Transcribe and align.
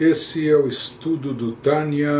Esse 0.00 0.48
é 0.48 0.56
o 0.56 0.66
estudo 0.66 1.34
do 1.34 1.52
Tânia 1.52 2.10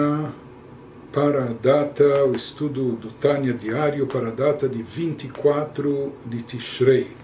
para 1.11 1.45
a 1.45 1.47
data, 1.47 2.27
o 2.27 2.37
estudo 2.37 2.93
do 2.93 3.09
Tânia 3.09 3.55
diário 3.55 4.07
para 4.07 4.29
a 4.29 4.31
data 4.31 4.69
de 4.69 4.83
24 4.83 6.13
de 6.27 6.43
Tishrei. 6.43 7.17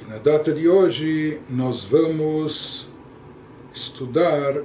E 0.00 0.08
na 0.08 0.18
data 0.18 0.52
de 0.52 0.68
hoje 0.68 1.40
nós 1.50 1.82
vamos 1.82 2.88
estudar 3.74 4.62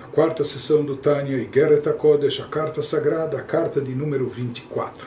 na 0.00 0.06
quarta 0.06 0.42
sessão 0.42 0.82
do 0.82 0.96
Tânia, 0.96 1.36
Igeret 1.36 1.86
HaKodesh, 1.86 2.40
a 2.40 2.46
carta 2.46 2.80
sagrada, 2.80 3.36
a 3.36 3.42
carta 3.42 3.82
de 3.82 3.94
número 3.94 4.26
24. 4.26 5.06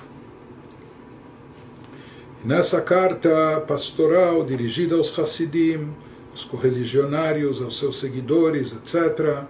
E 2.46 2.48
nessa 2.48 2.80
carta 2.82 3.62
pastoral 3.62 4.46
dirigida 4.46 4.94
aos 4.94 5.18
Hassidim, 5.18 5.92
aos 6.38 6.44
correligionários, 6.44 7.64
aos 7.64 7.80
seus 7.80 7.98
seguidores, 7.98 8.72
etc., 8.72 9.44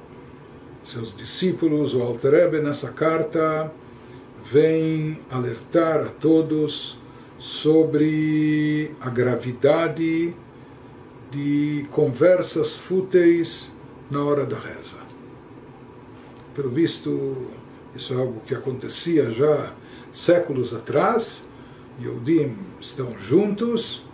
seus 0.86 1.14
discípulos, 1.14 1.94
o 1.94 2.02
Alter 2.02 2.32
Rebbe, 2.32 2.62
nessa 2.62 2.94
carta, 2.94 3.70
vem 4.50 5.20
alertar 5.30 6.00
a 6.00 6.09
todos 6.09 6.98
sobre 7.38 8.95
a 9.02 9.09
gravidade 9.09 10.34
de 11.30 11.86
conversas 11.92 12.73
fúteis 12.73 13.70
na 14.09 14.23
hora 14.23 14.45
da 14.45 14.58
reza. 14.58 14.95
Pelo 16.56 16.70
visto, 16.70 17.50
isso 17.94 18.14
é 18.14 18.16
algo 18.16 18.40
que 18.45 18.56
acontecia 18.56 19.30
já 19.30 19.73
séculos 20.14 20.73
atrás. 20.73 21.44
Yehudim 22.00 22.56
estão 22.80 23.14
juntos, 23.20 24.06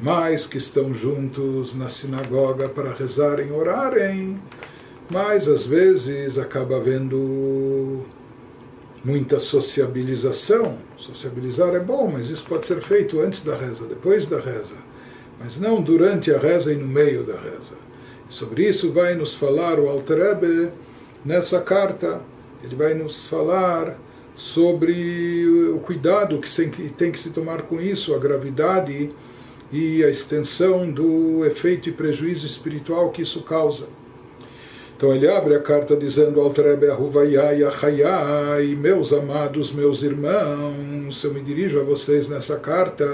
mais 0.00 0.46
que 0.46 0.58
estão 0.58 0.94
juntos 0.94 1.74
na 1.74 1.88
sinagoga 1.88 2.68
para 2.68 2.92
rezarem, 2.92 3.50
orarem, 3.50 4.40
mas 5.10 5.48
às 5.48 5.66
vezes 5.66 6.38
acaba 6.38 6.76
havendo 6.76 8.04
muita 9.04 9.40
sociabilização. 9.40 10.78
Sociabilizar 10.96 11.74
é 11.74 11.80
bom, 11.80 12.10
mas 12.12 12.30
isso 12.30 12.44
pode 12.46 12.66
ser 12.66 12.80
feito 12.80 13.20
antes 13.20 13.42
da 13.44 13.56
reza, 13.56 13.86
depois 13.86 14.26
da 14.28 14.38
reza, 14.38 14.74
mas 15.40 15.58
não 15.58 15.82
durante 15.82 16.32
a 16.32 16.38
reza 16.38 16.72
e 16.72 16.76
no 16.76 16.86
meio 16.86 17.24
da 17.24 17.34
reza. 17.34 17.76
Sobre 18.28 18.68
isso 18.68 18.92
vai 18.92 19.14
nos 19.14 19.34
falar 19.34 19.80
o 19.80 19.88
Alter 19.88 20.18
Rebbe 20.18 20.70
nessa 21.24 21.60
carta. 21.60 22.20
Ele 22.62 22.76
vai 22.76 22.92
nos 22.92 23.26
falar 23.26 23.98
sobre 24.36 25.46
o 25.74 25.78
cuidado 25.78 26.38
que 26.38 26.90
tem 26.90 27.10
que 27.10 27.18
se 27.18 27.30
tomar 27.30 27.62
com 27.62 27.80
isso, 27.80 28.14
a 28.14 28.18
gravidade 28.18 29.10
e 29.70 30.02
a 30.04 30.08
extensão 30.08 30.90
do 30.90 31.44
efeito 31.44 31.88
e 31.88 31.92
prejuízo 31.92 32.46
espiritual 32.46 33.10
que 33.10 33.22
isso 33.22 33.42
causa. 33.42 33.86
Então 34.96 35.14
ele 35.14 35.28
abre 35.28 35.54
a 35.54 35.60
carta 35.60 35.96
dizendo 35.96 36.40
ao 36.40 36.50
Trebe 36.50 36.88
Ahuvayai 36.88 37.62
Achayai, 37.62 38.74
meus 38.74 39.12
amados, 39.12 39.72
meus 39.72 40.02
irmãos, 40.02 41.22
eu 41.22 41.32
me 41.32 41.40
dirijo 41.40 41.78
a 41.78 41.84
vocês 41.84 42.28
nessa 42.28 42.56
carta 42.56 43.04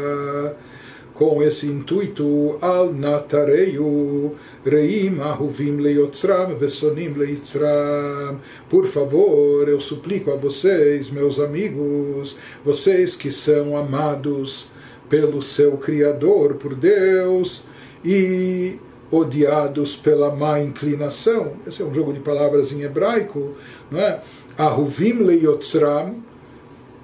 com 1.15 1.43
esse 1.43 1.67
intuito 1.67 2.59
al 2.61 2.93
natareyu 2.93 4.35
reim 4.65 5.21
ahuvim 5.21 5.77
leyotzram 5.77 6.57
vesonim 6.57 7.13
leitzram 7.13 8.41
por 8.69 8.85
favor 8.85 9.69
eu 9.69 9.81
suplico 9.81 10.33
a 10.33 10.37
vocês 10.37 11.11
meus 11.11 11.39
amigos 11.39 12.37
vocês 12.65 13.15
que 13.15 13.31
são 13.31 13.77
amados 13.77 14.67
pelo 15.09 15.43
seu 15.43 15.77
criador 15.77 16.55
por 16.55 16.75
Deus 16.75 17.65
e 18.05 18.79
odiados 19.11 19.97
pela 19.97 20.35
má 20.35 20.61
inclinação. 20.61 21.55
Esse 21.67 21.83
é 21.83 21.85
um 21.85 21.95
jogo 21.95 22.13
de 22.13 22.21
palavras 22.21 22.73
em 22.73 22.83
hebraico, 22.83 23.53
não 23.91 24.01
é? 24.01 24.23
Ahuvim 24.57 25.23
leyotzram. 25.23 26.23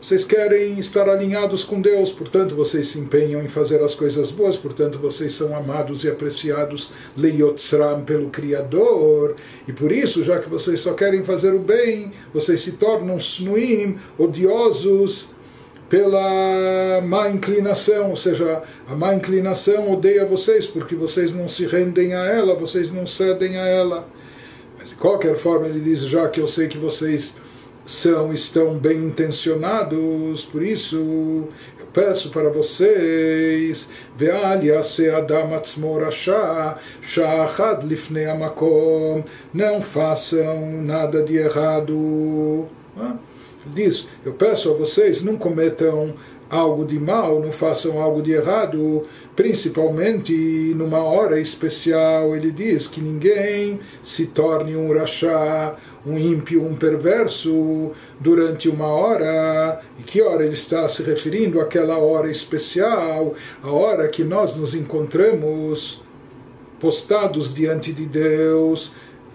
Vocês 0.00 0.25
querem 0.25 0.78
estar 0.78 1.11
alinhados 1.11 1.62
com 1.62 1.78
Deus, 1.78 2.11
portanto 2.11 2.56
vocês 2.56 2.88
se 2.88 2.99
empenham 2.99 3.43
em 3.43 3.49
fazer 3.49 3.83
as 3.83 3.94
coisas 3.94 4.31
boas, 4.31 4.56
portanto 4.56 4.99
vocês 4.99 5.34
são 5.34 5.55
amados 5.55 6.05
e 6.05 6.09
apreciados 6.09 6.91
leyotzram 7.15 8.03
pelo 8.03 8.31
Criador, 8.31 9.37
e 9.69 9.75
por 9.75 9.93
isso, 9.93 10.25
já 10.25 10.38
que 10.38 10.49
vocês 10.49 10.81
só 10.81 10.94
querem 10.94 11.22
fazer 11.22 11.53
o 11.53 11.59
bem, 11.59 12.12
vocês 12.32 12.62
se 12.62 12.72
tornam 12.72 13.19
snuim, 13.19 13.99
odiosos, 14.17 15.28
pela 15.91 17.01
má 17.03 17.28
inclinação, 17.28 18.11
ou 18.11 18.17
seja, 18.17 18.62
a 18.89 18.95
má 18.95 19.12
inclinação 19.12 19.93
odeia 19.93 20.25
vocês 20.25 20.69
porque 20.69 20.95
vocês 20.95 21.34
não 21.34 21.49
se 21.49 21.67
rendem 21.67 22.15
a 22.15 22.25
ela, 22.27 22.55
vocês 22.55 22.93
não 22.93 23.09
cedem 23.09 23.59
a 23.59 23.67
ela. 23.67 24.06
Mas 24.79 24.91
de 24.91 24.95
qualquer 24.95 25.34
forma 25.34 25.67
ele 25.67 25.81
diz 25.81 26.03
já 26.03 26.29
que 26.29 26.41
eu 26.41 26.47
sei 26.47 26.69
que 26.69 26.79
vocês 26.79 27.37
são 27.84 28.33
estão 28.33 28.79
bem 28.79 28.99
intencionados, 28.99 30.45
por 30.45 30.62
isso 30.62 30.97
eu 30.97 31.87
peço 31.93 32.31
para 32.31 32.49
vocês, 32.50 33.91
não 39.53 39.83
façam 39.83 40.83
nada 40.83 41.21
de 41.21 41.37
errado. 41.37 42.69
Não? 42.97 43.30
Diz: 43.66 44.09
Eu 44.25 44.32
peço 44.32 44.71
a 44.71 44.75
vocês, 44.75 45.22
não 45.22 45.37
cometam 45.37 46.15
algo 46.50 46.84
de 46.84 46.98
mal, 46.98 47.41
não 47.41 47.53
façam 47.53 48.03
algo 48.03 48.21
de 48.21 48.32
errado, 48.32 49.04
principalmente 49.37 50.32
numa 50.75 50.98
hora 50.98 51.41
especial. 51.41 52.34
Ele 52.34 52.50
diz 52.50 52.88
que 52.88 53.00
ninguém 53.00 53.78
se 54.03 54.26
torne 54.26 54.76
um 54.76 54.93
rachá, 54.93 55.76
um 56.04 56.19
ímpio, 56.19 56.66
um 56.66 56.75
perverso 56.75 57.93
durante 58.19 58.69
uma 58.69 58.88
hora. 58.88 59.81
E 59.99 60.03
que 60.03 60.20
hora 60.20 60.44
ele 60.44 60.54
está 60.54 60.88
se 60.88 61.04
referindo 61.04 61.60
àquela 61.60 61.99
hora 61.99 62.28
especial, 62.28 63.34
a 63.62 63.70
hora 63.70 64.09
que 64.09 64.25
nós 64.25 64.56
nos 64.56 64.75
encontramos 64.75 66.03
postados 66.81 67.54
diante 67.54 67.93
de 67.93 68.06
Deus 68.06 68.93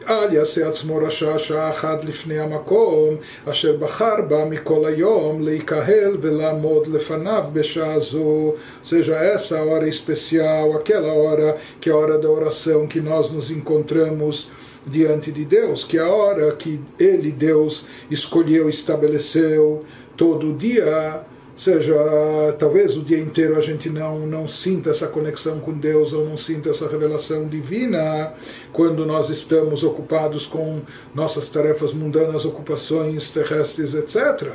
אל 0.09 0.35
יעשה 0.35 0.69
עצמו 0.69 0.97
רשע 0.97 1.39
שעה 1.39 1.71
אחת 1.71 2.05
לפני 2.05 2.41
המקום 2.41 3.17
אשר 3.47 3.77
בחר 3.77 4.21
בה 4.29 4.45
מכל 4.45 4.85
היום 4.85 5.43
להיקהל 5.43 6.17
ולעמוד 6.21 6.87
לפניו 6.87 7.45
בשעה 7.53 8.01
זו. 8.01 8.55
seja, 8.85 9.17
essa 9.17 9.63
hora 9.63 9.89
especial, 9.89 10.77
aquela 10.77 11.13
hora 11.13 11.57
que 11.81 11.91
é 11.91 11.93
a 11.93 11.97
hora 11.97 12.19
da 12.19 12.29
oração 12.29 12.87
que 12.87 13.01
nós 13.01 13.31
nos 13.31 13.51
encontramos 13.51 14.51
diante 14.87 15.31
de 15.31 15.45
Deus, 15.45 15.85
que 15.85 15.99
é 15.99 16.03
a 16.03 16.09
hora 16.09 16.51
que 16.53 16.81
Ele, 16.99 17.31
Deus, 17.31 17.87
escolheu, 18.11 18.69
estabeleceu 18.69 19.85
todo 20.17 20.55
dia 20.55 21.25
ou 21.56 21.62
seja, 21.62 21.96
talvez 22.60 22.98
o 22.98 23.02
dia 23.02 23.18
inteiro 23.18 23.56
a 23.56 23.62
gente 23.62 23.90
não, 23.90 24.28
não 24.28 24.46
sinta 24.46 24.90
essa 24.90 25.08
conexão 25.08 25.62
com 25.62 25.72
Deus 25.72 26.12
ou 26.12 26.26
não 26.26 26.36
sinta 26.36 26.70
essa 26.70 26.86
revelação 26.86 27.48
divina 27.48 28.34
quando 28.74 29.06
nós 29.06 29.30
estamos 29.30 29.82
ocupados 29.82 30.46
com 30.46 30.82
nossas 31.14 31.48
tarefas 31.48 31.94
mundanas, 31.94 32.44
ocupações 32.44 33.32
terrestres, 33.32 33.94
etc. 33.94 34.50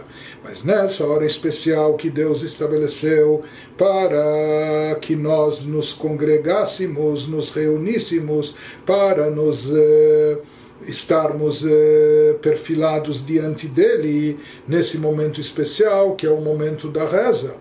Mas 0.44 0.62
nessa 0.62 1.06
hora 1.06 1.25
especial 1.25 1.94
que 1.94 2.10
Deus 2.10 2.43
estabeleceu 2.43 3.43
para 3.78 4.94
que 5.00 5.16
nós 5.16 5.65
nos 5.65 5.94
congregássemos, 5.94 7.27
nos 7.27 7.50
reuníssemos, 7.50 8.55
para 8.84 9.31
nos. 9.31 9.72
Eh, 9.72 10.37
estarmos 10.86 11.64
eh, 11.66 12.36
perfilados 12.41 13.24
diante 13.24 13.66
dele 13.66 14.38
nesse 14.66 14.98
momento 14.98 15.41
especial, 15.41 16.14
que 16.14 16.26
é 16.26 16.30
o 16.30 16.41
momento 16.41 16.88
da 16.88 17.06
reza. 17.06 17.54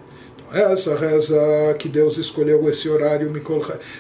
Então, 0.49 0.71
essa 0.71 0.95
reza 0.95 1.37
que 1.77 1.87
Deus 1.87 2.17
escolheu 2.17 2.67
esse 2.69 2.89
horário 2.89 3.31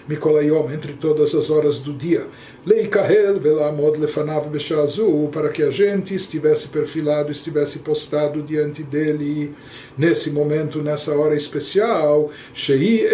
Mikolayom, 0.07 0.71
entre 0.71 0.93
todas 0.93 1.35
as 1.35 1.49
horas 1.49 1.79
do 1.79 1.93
dia. 1.93 2.25
Leikahel 2.65 3.39
velamod 3.39 3.99
lefanav 3.99 4.49
beshazu, 4.49 5.29
para 5.31 5.49
que 5.49 5.61
a 5.61 5.69
gente 5.69 6.15
estivesse 6.15 6.69
perfilado, 6.69 7.31
estivesse 7.31 7.79
postado 7.79 8.41
diante 8.41 8.81
dele 8.81 9.53
nesse 9.97 10.31
momento, 10.31 10.81
nessa 10.81 11.13
hora 11.13 11.35
especial. 11.35 12.31
Shei 12.53 13.07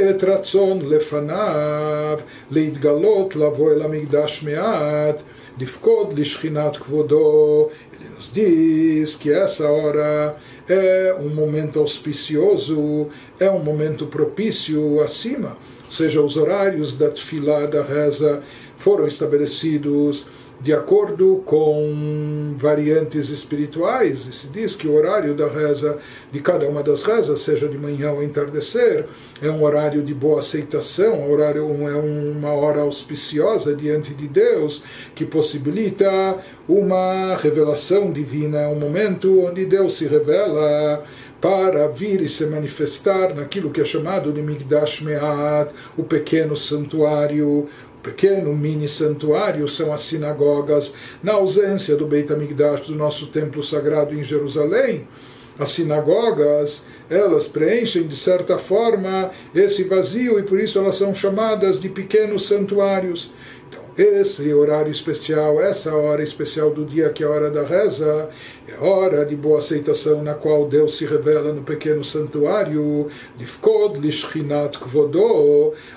meat 3.90 4.16
Lifkod 5.57 6.13
Lishchinat 6.13 6.80
Kvodo, 6.80 7.69
ele 7.94 8.10
nos 8.10 8.31
diz 8.34 9.16
que 9.16 9.31
essa 9.31 9.69
hora 9.69 10.36
é 10.68 11.16
um 11.19 11.30
momento 11.30 11.80
auspicioso, 11.80 13.07
é 13.40 13.50
um 13.50 13.60
momento 13.60 14.06
propício 14.07 15.02
acima, 15.02 15.57
ou 15.86 15.92
seja, 15.92 16.22
os 16.22 16.36
horários 16.36 16.96
da 16.98 17.10
tefilá, 17.10 17.66
da 17.68 17.81
reza, 17.81 18.42
foram 18.75 19.07
estabelecidos 19.07 20.25
de 20.60 20.74
acordo 20.74 21.44
com 21.46 22.56
variantes 22.57 23.30
espirituais. 23.30 24.25
E 24.30 24.34
se 24.34 24.48
diz 24.48 24.75
que 24.75 24.88
o 24.88 24.96
horário 24.96 25.34
da 25.36 25.48
reza, 25.48 25.98
de 26.31 26.40
cada 26.40 26.68
uma 26.68 26.81
das 26.81 27.04
rezas, 27.04 27.42
seja 27.42 27.68
de 27.68 27.78
manhã 27.78 28.12
ou 28.12 28.24
entardecer, 28.24 29.06
é 29.42 29.50
um 29.50 29.63
horário 29.63 30.02
de 30.02 30.13
boa 30.13 30.40
aceitação, 30.40 31.16
é 31.16 31.28
horário, 31.28 31.63
é 31.88 31.96
uma 31.96 32.54
hora 32.54 32.81
auspiciosa 32.81 33.75
diante 33.75 34.13
de 34.13 34.28
Deus, 34.28 34.84
que 35.13 35.25
possibilita 35.25 36.38
uma 36.68 37.36
revelação 37.36 38.12
divina, 38.12 38.60
é 38.62 38.68
um 38.68 38.80
momento 38.80 39.46
onde 39.46 39.66
Deus 39.66 39.98
se 39.98 40.08
revela 40.08 41.04
para 41.46 41.88
vir 41.88 42.22
e 42.22 42.30
se 42.30 42.46
manifestar 42.48 43.36
naquilo 43.36 43.69
que 43.69 43.80
é 43.80 43.86
chamado 43.86 44.31
de 44.31 44.42
Migdash 44.42 45.01
Me'at, 45.01 45.72
o 45.96 46.04
pequeno 46.04 46.58
santuário, 46.58 47.69
pequeno 48.06 48.54
mini 48.54 48.88
santuário 48.88 49.68
são 49.68 49.92
as 49.92 50.02
sinagogas, 50.02 50.94
na 51.24 51.34
ausência 51.34 51.96
do 51.96 52.06
Beit 52.06 52.31
HaMikdash, 52.31 52.81
do 52.81 52.94
nosso 52.94 53.25
templo 53.28 53.63
sagrado 53.63 54.13
em 54.13 54.24
Jerusalém. 54.24 55.07
As 55.57 55.69
sinagogas, 55.69 56.86
elas 57.10 57.48
preenchem 57.48 58.04
de 58.04 58.16
certa 58.16 58.60
forma 58.60 59.31
esse 59.56 59.86
vazio 59.86 60.38
e 60.38 60.44
por 60.44 60.60
isso 60.60 60.78
elas 60.78 60.98
são 60.98 61.16
chamadas 61.16 61.81
de 61.81 61.90
pequenos 61.90 62.46
santuários 62.48 63.31
esse 63.98 64.54
horário 64.54 64.92
especial, 64.92 65.62
essa 65.62 65.96
hora 65.96 66.22
especial 66.22 66.70
do 66.70 66.84
dia, 66.84 67.10
que 67.10 67.24
é 67.24 67.28
a 67.28 67.30
hora 67.30 67.50
da 67.50 67.64
reza, 67.64 68.30
é 68.68 68.84
hora 68.84 69.26
de 69.26 69.36
boa 69.36 69.60
aceitação 69.60 70.22
na 70.22 70.34
qual 70.34 70.68
Deus 70.68 70.98
se 70.98 71.06
revela 71.06 71.54
no 71.54 71.62
pequeno 71.64 72.04
santuário, 72.04 73.08
Lifkod 73.40 74.00
lishchinat 74.00 74.78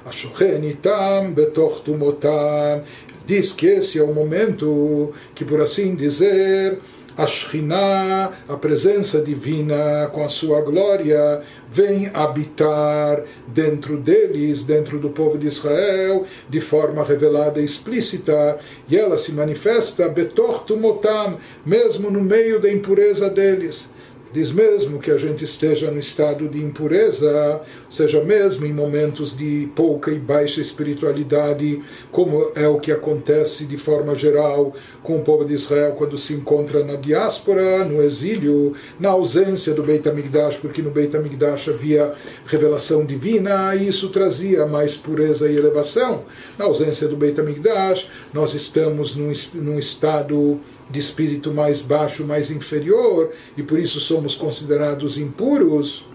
ashochem 0.07 1.33
betoch 1.35 1.83
tumotam. 1.83 2.85
Diz 3.27 3.53
que 3.53 3.67
esse 3.67 3.99
é 3.99 4.03
o 4.03 4.15
momento 4.15 5.13
que, 5.35 5.45
por 5.45 5.61
assim 5.61 5.95
dizer, 5.95 6.79
a 7.19 7.27
Shekhinah, 7.27 8.33
a 8.49 8.57
presença 8.57 9.21
divina 9.21 10.09
com 10.13 10.23
a 10.23 10.29
sua 10.29 10.61
glória, 10.61 11.43
vem 11.69 12.09
habitar 12.15 13.25
dentro 13.49 13.97
deles, 13.97 14.63
dentro 14.63 15.01
do 15.01 15.11
povo 15.11 15.37
de 15.37 15.49
Israel, 15.49 16.25
de 16.49 16.61
forma 16.61 17.03
revelada 17.03 17.61
e 17.61 17.65
explícita, 17.65 18.59
e 18.89 18.97
ela 18.97 19.19
se 19.19 19.33
manifesta 19.33 20.09
betortumotam, 20.09 21.39
mesmo 21.67 22.09
no 22.09 22.21
meio 22.21 22.61
da 22.61 22.71
impureza 22.71 23.29
deles. 23.29 23.89
Diz 24.31 24.53
mesmo 24.53 24.99
que 24.99 25.11
a 25.11 25.17
gente 25.17 25.43
esteja 25.43 25.91
no 25.91 25.99
estado 25.99 26.49
de 26.49 26.63
impureza, 26.63 27.63
seja 27.89 28.23
mesmo 28.23 28.67
em 28.67 28.73
momentos 28.75 29.35
de 29.35 29.71
pouca 29.75 30.11
e 30.11 30.19
baixa 30.19 30.61
espiritualidade, 30.61 31.81
como 32.13 32.53
é 32.55 32.69
o 32.69 32.79
que 32.79 32.93
acontece 32.93 33.65
de 33.65 33.79
forma 33.79 34.15
geral 34.15 34.75
com 35.03 35.17
o 35.17 35.23
povo 35.23 35.47
de 35.47 35.55
Israel 35.55 35.93
quando 35.93 36.19
se 36.19 36.35
encontra 36.35 36.85
na 36.85 36.97
diáspora, 36.97 37.85
no 37.87 38.03
exílio, 38.03 38.75
na 39.01 39.09
ausência 39.09 39.73
do 39.73 39.83
Beit 39.83 40.07
HaMikdash, 40.07 40.57
porque 40.57 40.83
no 40.83 40.91
Beit 40.91 41.17
HaMikdash 41.17 41.71
havia 41.71 42.13
revelação 42.45 43.07
divina 43.07 43.75
e 43.75 43.89
isso 43.89 44.11
trazia 44.11 44.67
mais 44.67 44.95
pureza 44.95 45.49
e 45.49 45.57
elevação. 45.57 46.25
Na 46.59 46.67
ausência 46.67 47.09
do 47.09 47.17
Beit 47.17 47.41
HaMikdash, 47.41 48.11
nós 48.35 48.53
estamos 48.53 49.17
num, 49.17 49.33
num 49.55 49.79
estado 49.79 50.61
de 50.91 50.99
espírito 50.99 51.53
mais 51.53 51.83
baixo, 51.83 52.25
mais 52.27 52.51
inferior, 52.51 53.31
e 53.57 53.63
por 53.63 53.79
isso 53.79 54.01
somos 54.01 54.35
considerados 54.35 55.19
impuros. 55.19 56.07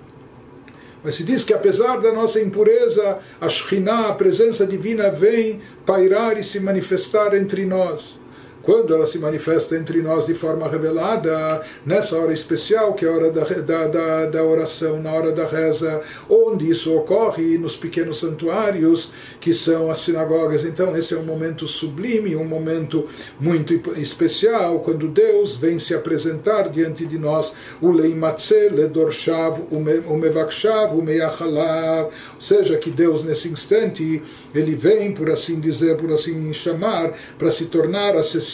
Mas 1.04 1.16
se 1.16 1.24
diz 1.24 1.44
que 1.44 1.54
apesar 1.54 2.00
da 2.00 2.14
nossa 2.14 2.42
impureza, 2.42 3.20
a 3.40 3.50
Shekhinah, 3.50 4.08
a 4.08 4.14
presença 4.14 4.66
divina, 4.66 5.12
vem 5.12 5.62
pairar 5.86 6.40
e 6.40 6.44
se 6.44 6.60
manifestar 6.60 7.36
entre 7.36 7.66
nós 7.66 8.23
quando 8.63 8.95
ela 8.95 9.06
se 9.06 9.19
manifesta 9.19 9.75
entre 9.75 10.01
nós 10.01 10.25
de 10.25 10.33
forma 10.33 10.68
revelada, 10.69 11.62
nessa 11.86 12.18
hora 12.18 12.31
especial, 12.31 12.94
que 12.94 13.06
é 13.06 13.10
a 13.10 13.12
hora 13.12 13.30
da, 13.30 13.44
da, 13.44 13.88
da, 13.88 14.25
da 14.27 14.44
oração, 14.44 15.01
na 15.01 15.12
hora 15.12 15.33
da 15.33 15.45
reza, 15.45 16.01
onde 16.30 16.71
isso 16.71 16.95
ocorre, 16.95 17.57
nos 17.57 17.75
pequenos 17.75 18.19
santuários, 18.19 19.12
que 19.42 19.54
são 19.54 19.92
as 19.92 19.98
sinagogas. 20.00 20.63
Então, 20.63 20.95
esse 20.98 21.13
é 21.13 21.18
um 21.18 21.25
momento 21.25 21.68
sublime, 21.68 22.38
um 22.38 22.45
momento 22.45 23.07
muito 23.38 23.74
especial, 24.00 24.80
quando 24.80 25.10
Deus 25.10 25.57
vem 25.57 25.77
se 25.77 25.94
apresentar 25.94 26.69
diante 26.69 27.06
de 27.06 27.18
nós, 27.18 27.54
o 27.81 27.92
Leimatze, 27.92 28.69
Ledorshav, 28.69 29.62
o 29.71 30.15
Mevakshav, 30.15 30.95
o 30.95 31.04
Meyachalav, 31.04 32.06
ou 32.36 32.42
seja, 32.42 32.77
que 32.77 32.89
Deus 32.89 33.25
nesse 33.25 33.50
instante, 33.50 34.24
ele 34.56 34.74
vem, 34.74 35.12
por 35.12 35.30
assim 35.30 35.60
dizer, 35.60 35.98
por 35.98 36.12
assim 36.13 36.54
chamar, 36.54 37.13
para 37.38 37.51
se 37.51 37.65
tornar 37.65 38.15
acessível 38.15 38.53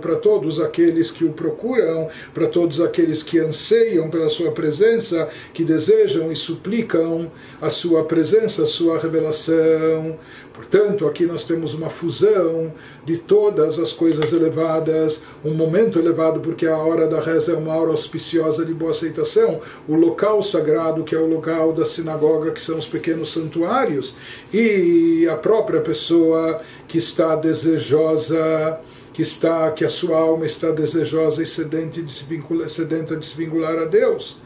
para 0.00 0.16
todos 0.16 0.60
aqueles 0.60 1.10
que 1.10 1.24
o 1.24 1.32
procuram, 1.32 2.08
para 2.34 2.46
todos 2.46 2.80
aqueles 2.80 3.22
que 3.22 3.38
anseiam 3.38 4.10
pela 4.10 4.28
sua 4.28 4.52
presença, 4.52 5.28
que 5.54 5.64
desejam 5.64 6.30
e 6.30 6.36
suplicam 6.36 7.30
a 7.60 7.70
sua 7.70 8.04
presença, 8.04 8.64
a 8.64 8.66
sua 8.66 8.98
revelação. 8.98 10.18
Portanto, 10.52 11.06
aqui 11.06 11.24
nós 11.24 11.44
temos 11.44 11.72
uma 11.72 11.88
fusão 11.88 12.72
de 13.04 13.16
todas 13.16 13.78
as 13.78 13.92
coisas 13.92 14.32
elevadas, 14.32 15.22
um 15.44 15.54
momento 15.54 15.98
elevado, 15.98 16.40
porque 16.40 16.66
a 16.66 16.76
hora 16.76 17.06
da 17.06 17.20
reza 17.20 17.52
é 17.52 17.56
uma 17.56 17.76
hora 17.76 17.92
auspiciosa 17.92 18.64
de 18.64 18.74
boa 18.74 18.90
aceitação, 18.90 19.60
o 19.88 19.94
local 19.94 20.42
sagrado, 20.42 21.04
que 21.04 21.14
é 21.14 21.18
o 21.18 21.28
local 21.28 21.72
da 21.72 21.84
sinagoga, 21.84 22.50
que 22.50 22.60
são 22.60 22.76
os 22.76 22.86
pequenos 22.86 23.32
santuários, 23.32 24.16
e 24.52 25.28
a 25.30 25.36
própria 25.36 25.80
pessoa 25.80 26.60
que 26.88 26.98
está 26.98 27.36
desejosa 27.36 28.80
que 29.18 29.22
está 29.22 29.72
que 29.72 29.84
a 29.84 29.88
sua 29.88 30.16
alma 30.16 30.46
está 30.46 30.70
desejosa 30.70 31.42
e 31.42 31.46
sedente 31.46 32.00
de 32.00 32.12
se 32.12 32.22
vincular, 32.22 32.68
sedenta 32.68 33.16
de 33.16 33.26
se 33.26 33.36
vincular 33.36 33.76
a 33.76 33.84
Deus. 33.84 34.36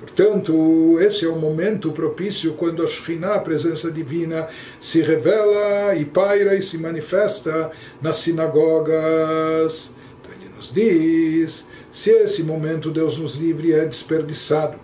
Portanto, 0.00 0.98
esse 1.00 1.24
é 1.24 1.28
o 1.28 1.36
momento 1.36 1.92
propício 1.92 2.54
quando 2.54 2.82
a 2.82 2.88
Shekhinah, 2.88 3.36
a 3.36 3.38
presença 3.38 3.88
divina, 3.88 4.48
se 4.80 5.00
revela 5.00 5.94
e 5.94 6.04
paira 6.04 6.56
e 6.56 6.60
se 6.60 6.76
manifesta 6.76 7.70
nas 8.02 8.16
sinagogas. 8.16 9.92
Então 10.20 10.34
ele 10.34 10.50
nos 10.56 10.74
diz: 10.74 11.64
se 11.92 12.10
esse 12.10 12.42
momento 12.42 12.90
Deus 12.90 13.16
nos 13.16 13.36
livre 13.36 13.72
é 13.72 13.84
desperdiçado, 13.84 14.76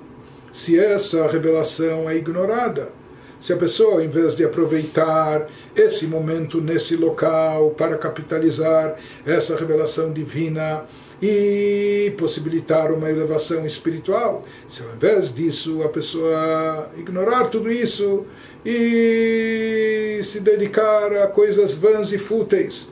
se 0.52 0.78
essa 0.78 1.26
revelação 1.26 2.08
é 2.08 2.16
ignorada, 2.16 2.92
se 3.42 3.52
a 3.52 3.56
pessoa, 3.56 4.04
em 4.04 4.08
vez 4.08 4.36
de 4.36 4.44
aproveitar 4.44 5.48
esse 5.74 6.06
momento 6.06 6.60
nesse 6.60 6.94
local 6.94 7.70
para 7.70 7.98
capitalizar 7.98 8.96
essa 9.26 9.56
revelação 9.56 10.12
divina 10.12 10.84
e 11.20 12.14
possibilitar 12.16 12.92
uma 12.92 13.10
elevação 13.10 13.66
espiritual, 13.66 14.44
se 14.68 14.82
ao 14.82 14.94
invés 14.94 15.34
disso 15.34 15.82
a 15.82 15.88
pessoa 15.88 16.88
ignorar 16.96 17.48
tudo 17.48 17.70
isso 17.70 18.24
e 18.64 20.20
se 20.22 20.38
dedicar 20.38 21.12
a 21.12 21.26
coisas 21.26 21.74
vãs 21.74 22.12
e 22.12 22.18
fúteis, 22.18 22.88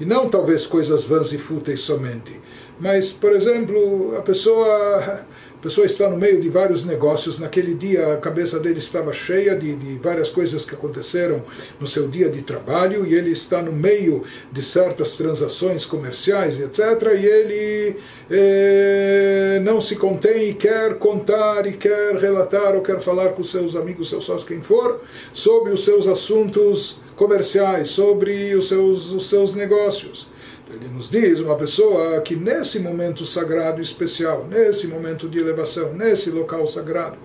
e 0.00 0.04
não 0.06 0.30
talvez 0.30 0.64
coisas 0.64 1.04
vãs 1.04 1.32
e 1.32 1.38
fúteis 1.38 1.80
somente, 1.80 2.40
mas, 2.80 3.10
por 3.10 3.32
exemplo, 3.32 4.16
a 4.16 4.22
pessoa 4.22 5.24
pessoa 5.64 5.86
está 5.86 6.10
no 6.10 6.18
meio 6.18 6.42
de 6.42 6.50
vários 6.50 6.84
negócios, 6.84 7.38
naquele 7.38 7.72
dia 7.72 8.12
a 8.12 8.16
cabeça 8.18 8.60
dele 8.60 8.80
estava 8.80 9.14
cheia 9.14 9.56
de, 9.56 9.74
de 9.74 9.96
várias 9.96 10.28
coisas 10.28 10.62
que 10.62 10.74
aconteceram 10.74 11.42
no 11.80 11.86
seu 11.86 12.06
dia 12.06 12.28
de 12.28 12.42
trabalho 12.42 13.06
e 13.06 13.14
ele 13.14 13.30
está 13.30 13.62
no 13.62 13.72
meio 13.72 14.24
de 14.52 14.60
certas 14.60 15.16
transações 15.16 15.86
comerciais, 15.86 16.60
etc. 16.60 16.78
E 17.18 17.24
ele 17.24 17.96
eh, 18.30 19.58
não 19.64 19.80
se 19.80 19.96
contém 19.96 20.50
e 20.50 20.54
quer 20.54 20.98
contar 20.98 21.66
e 21.66 21.72
quer 21.72 22.14
relatar 22.16 22.74
ou 22.74 22.82
quer 22.82 23.00
falar 23.00 23.30
com 23.30 23.42
seus 23.42 23.74
amigos, 23.74 24.10
seus 24.10 24.24
sócios, 24.24 24.46
quem 24.46 24.60
for, 24.60 25.00
sobre 25.32 25.72
os 25.72 25.82
seus 25.82 26.06
assuntos 26.06 27.00
comerciais, 27.16 27.88
sobre 27.88 28.54
os 28.54 28.68
seus, 28.68 29.10
os 29.12 29.30
seus 29.30 29.54
negócios. 29.54 30.33
Ele 30.74 30.88
nos 30.88 31.08
diz 31.08 31.40
uma 31.40 31.54
pessoa 31.56 32.20
que 32.20 32.34
nesse 32.34 32.80
momento 32.80 33.24
sagrado 33.24 33.80
especial, 33.80 34.44
nesse 34.48 34.88
momento 34.88 35.28
de 35.28 35.38
elevação, 35.38 35.92
nesse 35.92 36.30
local 36.30 36.66
sagrado, 36.66 37.16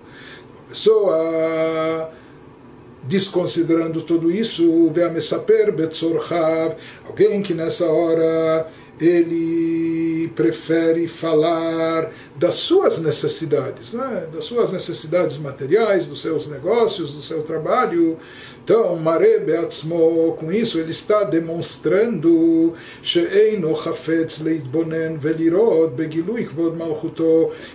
uma 0.54 0.70
pessoa 0.70 2.12
desconsiderando 3.04 4.02
tudo 4.02 4.32
isso, 4.32 4.92
alguém 7.08 7.42
que 7.42 7.54
nessa 7.54 7.86
hora 7.86 8.68
ele 9.00 10.30
prefere 10.36 11.08
falar 11.08 12.12
das 12.36 12.56
suas 12.56 13.00
necessidades, 13.00 13.94
né? 13.94 14.28
das 14.32 14.44
suas 14.44 14.72
necessidades 14.72 15.38
materiais, 15.38 16.08
dos 16.08 16.22
seus 16.22 16.48
negócios, 16.50 17.16
do 17.16 17.22
seu 17.22 17.42
trabalho. 17.44 18.18
Então, 18.64 18.96
Mare 18.98 19.40
Beatzmo, 19.40 20.36
com 20.38 20.52
isso, 20.52 20.80
ele 20.80 20.92
está 20.92 21.24
demonstrando 21.24 22.74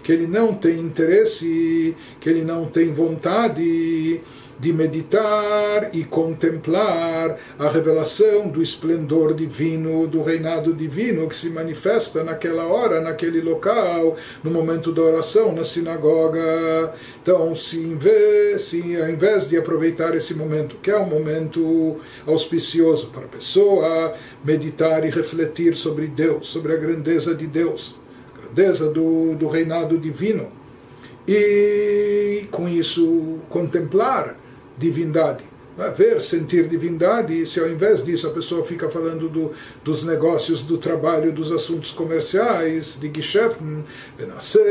que 0.03 0.13
ele 0.13 0.27
não 0.27 0.55
tem 0.55 0.79
interesse, 0.79 1.97
que 2.21 2.29
ele 2.29 2.45
não 2.45 2.67
tem 2.67 2.93
vontade 2.93 4.21
de 4.59 4.73
meditar 4.73 5.91
e 5.93 6.05
contemplar 6.05 7.39
a 7.59 7.69
revelação 7.69 8.49
do 8.49 8.63
esplendor 8.63 9.35
divino, 9.35 10.07
do 10.07 10.23
reinado 10.23 10.73
divino 10.73 11.29
que 11.29 11.37
se 11.37 11.51
manifesta 11.51 12.23
naquela 12.23 12.67
hora, 12.67 13.01
naquele 13.01 13.41
local, 13.41 14.17
no 14.43 14.51
momento 14.51 14.93
da 14.93 15.03
oração, 15.03 15.53
na 15.53 15.65
sinagoga. 15.65 16.95
Então, 17.23 17.55
se, 17.57 17.79
em 17.79 17.97
vez, 17.97 18.63
se 18.63 19.01
ao 19.01 19.09
invés 19.09 19.49
de 19.49 19.57
aproveitar 19.57 20.15
esse 20.15 20.35
momento, 20.35 20.77
que 20.77 20.91
é 20.91 20.97
um 20.97 21.09
momento 21.09 21.97
auspicioso 22.27 23.09
para 23.09 23.25
a 23.25 23.29
pessoa 23.29 24.15
meditar 24.45 25.05
e 25.05 25.11
refletir 25.11 25.75
sobre 25.75 26.07
Deus, 26.07 26.49
sobre 26.49 26.73
a 26.73 26.77
grandeza 26.77 27.35
de 27.35 27.47
Deus, 27.47 27.97
a 28.35 28.43
grandeza 28.43 28.91
do, 28.91 29.35
do 29.35 29.49
reinado 29.49 29.99
divino, 29.99 30.49
e 31.27 32.47
com 32.51 32.69
isso 32.69 33.39
contemplar 33.49 34.44
divindade. 34.77 35.45
Ver, 35.97 36.21
sentir 36.21 36.69
divindade, 36.69 37.45
se 37.47 37.59
ao 37.59 37.69
invés 37.69 38.05
disso 38.05 38.29
a 38.29 38.31
pessoa 38.31 38.65
fica 38.65 38.89
falando 38.89 39.29
do, 39.29 39.51
dos 39.83 40.05
negócios, 40.05 40.63
do 40.63 40.79
trabalho, 40.79 41.33
dos 41.33 41.51
assuntos 41.51 41.91
comerciais, 41.91 42.97
de 43.01 43.11
Geschäften, 43.13 43.85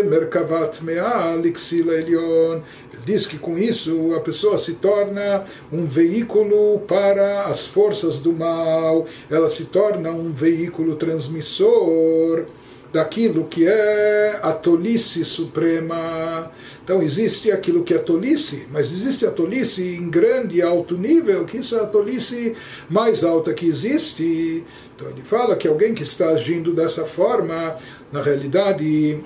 Merkavat 0.06 0.82
Mea, 0.82 1.36
Lixila 1.36 1.96
Elion, 1.96 2.62
diz 3.06 3.28
que 3.28 3.38
com 3.38 3.58
isso 3.58 4.14
a 4.16 4.22
pessoa 4.22 4.58
se 4.58 4.76
torna 4.76 5.44
um 5.70 5.86
veículo 5.86 6.80
para 6.88 7.48
as 7.48 7.66
forças 7.66 8.20
do 8.20 8.32
mal, 8.32 9.06
ela 9.30 9.50
se 9.50 9.66
torna 9.66 10.10
um 10.10 10.32
veículo 10.32 10.96
transmissor 10.96 12.46
daquilo 12.94 13.46
que 13.46 13.68
é 13.68 14.40
a 14.42 14.52
tolice 14.52 15.26
suprema. 15.26 16.52
Então 16.84 17.02
existe 17.02 17.52
aquilo 17.52 17.84
que 17.84 17.96
é 17.96 17.98
tolice, 17.98 18.68
mas 18.72 18.92
existe 18.92 19.26
a 19.26 19.32
tolice 19.32 19.82
em 19.96 20.10
grande 20.12 20.58
e 20.58 20.62
alto 20.62 20.96
nível, 20.96 21.44
que 21.44 21.58
isso 21.58 21.76
é 21.76 21.80
a 21.80 21.88
tolice 21.88 22.56
mais 22.88 23.24
alta 23.24 23.52
que 23.52 23.66
existe. 23.66 24.64
Então 24.96 25.10
ele 25.10 25.24
fala 25.24 25.56
que 25.56 25.68
alguém 25.68 25.96
que 25.96 26.04
está 26.04 26.30
agindo 26.30 26.72
dessa 26.72 27.04
forma, 27.04 27.76
na 28.12 28.22
realidade, 28.22 29.20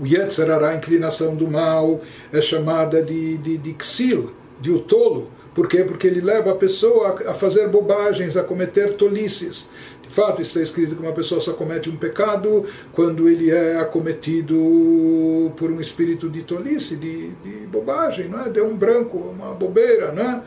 o 0.00 0.06
Yetzirah, 0.06 0.70
a 0.70 0.74
inclinação 0.76 1.36
do 1.36 1.46
mal, 1.46 2.00
é 2.32 2.40
chamada 2.40 3.02
de, 3.02 3.36
de, 3.36 3.58
de 3.58 3.76
Xil, 3.78 4.32
de 4.58 4.70
o 4.70 4.78
tolo. 4.78 5.30
Por 5.54 5.66
quê? 5.66 5.82
Porque 5.82 6.06
ele 6.06 6.20
leva 6.20 6.52
a 6.52 6.54
pessoa 6.54 7.18
a 7.26 7.34
fazer 7.34 7.68
bobagens, 7.68 8.36
a 8.36 8.44
cometer 8.44 8.94
tolices 8.96 9.66
fato 10.10 10.42
está 10.42 10.60
escrito 10.60 10.96
que 10.96 11.02
uma 11.02 11.12
pessoa 11.12 11.40
só 11.40 11.52
comete 11.52 11.88
um 11.88 11.96
pecado 11.96 12.66
quando 12.92 13.28
ele 13.28 13.50
é 13.50 13.78
acometido 13.78 15.52
por 15.56 15.70
um 15.70 15.80
espírito 15.80 16.28
de 16.28 16.42
tolice, 16.42 16.96
de, 16.96 17.30
de 17.30 17.66
bobagem, 17.66 18.28
é? 18.44 18.48
Deu 18.50 18.66
um 18.66 18.76
branco, 18.76 19.16
uma 19.16 19.54
bobeira, 19.54 20.12
não 20.12 20.22
é? 20.22 20.42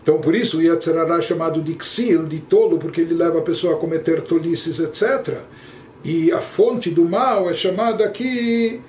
Então, 0.00 0.20
por 0.20 0.34
isso, 0.34 0.58
o 0.58 0.62
Yetzirará 0.62 1.18
é 1.18 1.22
chamado 1.22 1.62
de 1.62 1.76
Xil, 1.82 2.24
de 2.24 2.38
tolo, 2.38 2.78
porque 2.78 3.00
ele 3.00 3.14
leva 3.14 3.38
a 3.38 3.42
pessoa 3.42 3.74
a 3.74 3.78
cometer 3.78 4.20
tolices, 4.22 4.78
etc. 4.78 5.38
E 6.04 6.30
a 6.30 6.42
fonte 6.42 6.90
do 6.90 7.06
mal 7.06 7.50
é 7.50 7.54
chamada 7.54 8.04
aqui 8.04 8.82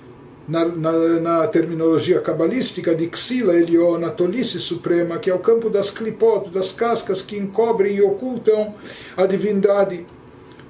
na, 0.47 0.65
na, 0.65 0.91
na, 1.19 1.47
terminologia 1.47 2.21
cabalística 2.21 2.93
de 2.93 3.09
Xila 3.13 3.55
Elion, 3.55 4.03
a 4.05 4.11
tolice 4.11 4.59
suprema, 4.59 5.17
que 5.17 5.29
é 5.29 5.33
o 5.33 5.39
campo 5.39 5.69
das 5.69 5.89
clipot, 5.89 6.49
das 6.49 6.71
cascas 6.71 7.21
que 7.21 7.37
encobrem 7.37 7.95
e 7.95 8.01
ocultam 8.01 8.75
a 9.17 9.25
divindade. 9.25 10.05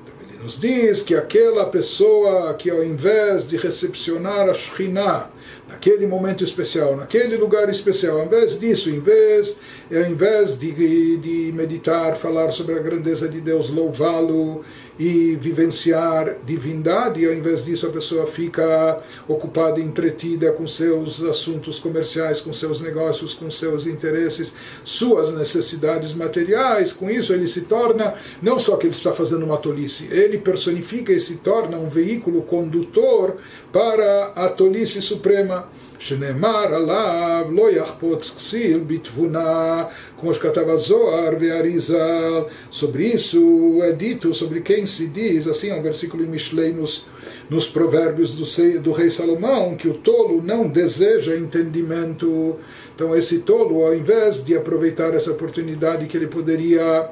Então 0.01 0.29
ele 0.29 0.43
nos 0.43 0.59
diz 0.59 1.01
que 1.01 1.13
aquela 1.13 1.65
pessoa 1.65 2.53
que 2.53 2.69
ao 2.69 2.83
invés 2.83 3.47
de 3.47 3.57
recepcionar 3.57 4.49
a 4.49 4.53
Shekhinah, 4.53 5.29
naquele 5.67 6.07
momento 6.07 6.43
especial, 6.43 6.95
naquele 6.95 7.35
lugar 7.35 7.69
especial, 7.69 8.19
ao 8.19 8.25
invés 8.25 8.57
disso, 8.57 8.89
em 8.89 8.99
vez, 8.99 9.57
ao 9.91 10.09
invés 10.09 10.57
de, 10.57 11.17
de 11.17 11.51
meditar, 11.53 12.15
falar 12.15 12.51
sobre 12.51 12.75
a 12.75 12.79
grandeza 12.79 13.27
de 13.27 13.41
Deus, 13.41 13.69
louvá-lo, 13.69 14.63
e 14.97 15.35
vivenciar 15.35 16.37
divindade, 16.45 17.25
ao 17.25 17.33
invés 17.33 17.65
disso 17.65 17.87
a 17.87 17.89
pessoa 17.89 18.25
fica 18.25 19.01
ocupada 19.27 19.79
e 19.79 19.83
entretida 19.83 20.51
com 20.51 20.67
seus 20.67 21.21
assuntos 21.23 21.79
comerciais, 21.79 22.39
com 22.39 22.53
seus 22.53 22.79
negócios, 22.79 23.33
com 23.33 23.51
seus 23.51 23.85
interesses, 23.85 24.53
suas 24.83 25.33
necessidades 25.33 26.13
materiais. 26.13 26.93
Com 26.93 27.09
isso 27.09 27.33
ele 27.33 27.47
se 27.47 27.61
torna, 27.61 28.15
não 28.41 28.57
só 28.57 28.77
que 28.77 28.87
ele 28.87 28.93
está 28.93 29.13
fazendo 29.13 29.43
uma 29.43 29.57
tolice, 29.57 30.07
ele 30.11 30.37
personifica 30.37 31.11
e 31.11 31.19
se 31.19 31.37
torna 31.37 31.77
um 31.77 31.89
veículo 31.89 32.41
condutor 32.43 33.35
para 33.71 34.31
a 34.35 34.49
tolice 34.49 35.01
suprema. 35.01 35.67
שנאמר 36.00 36.74
עליו 36.74 37.46
לא 37.50 37.70
יחפוץ 37.70 38.34
כסיל 38.36 38.80
בתבונה, 38.86 39.84
como 40.20 40.34
שכתב 40.34 40.68
הזוהר 40.68 41.32
והאריזל. 41.40 42.42
Sobre 42.72 43.04
isso 43.14 43.40
é 43.82 43.92
dito, 43.92 44.32
sobre 44.32 44.60
quem 44.60 44.86
se 44.86 45.08
diz, 45.08 45.46
assim 45.46 45.68
é 45.70 45.74
um 45.74 45.82
versículo 45.82 46.24
em 46.24 46.26
Mishlei 46.26 46.72
nos, 46.72 47.06
nos 47.50 47.68
provérbios 47.68 48.34
do, 48.34 48.80
do 48.80 48.92
rei 48.92 49.10
Salomão, 49.10 49.76
que 49.76 49.88
o 49.88 49.94
tolo 49.94 50.42
não 50.42 50.68
deseja 50.68 51.36
entendimento. 51.36 52.56
Então 52.94 53.14
esse 53.14 53.40
tolo, 53.40 53.84
ao 53.84 53.94
invés 53.94 54.44
de 54.44 54.56
aproveitar 54.56 55.14
essa 55.14 55.32
oportunidade 55.32 56.06
que 56.06 56.16
ele 56.16 56.26
poderia 56.26 57.10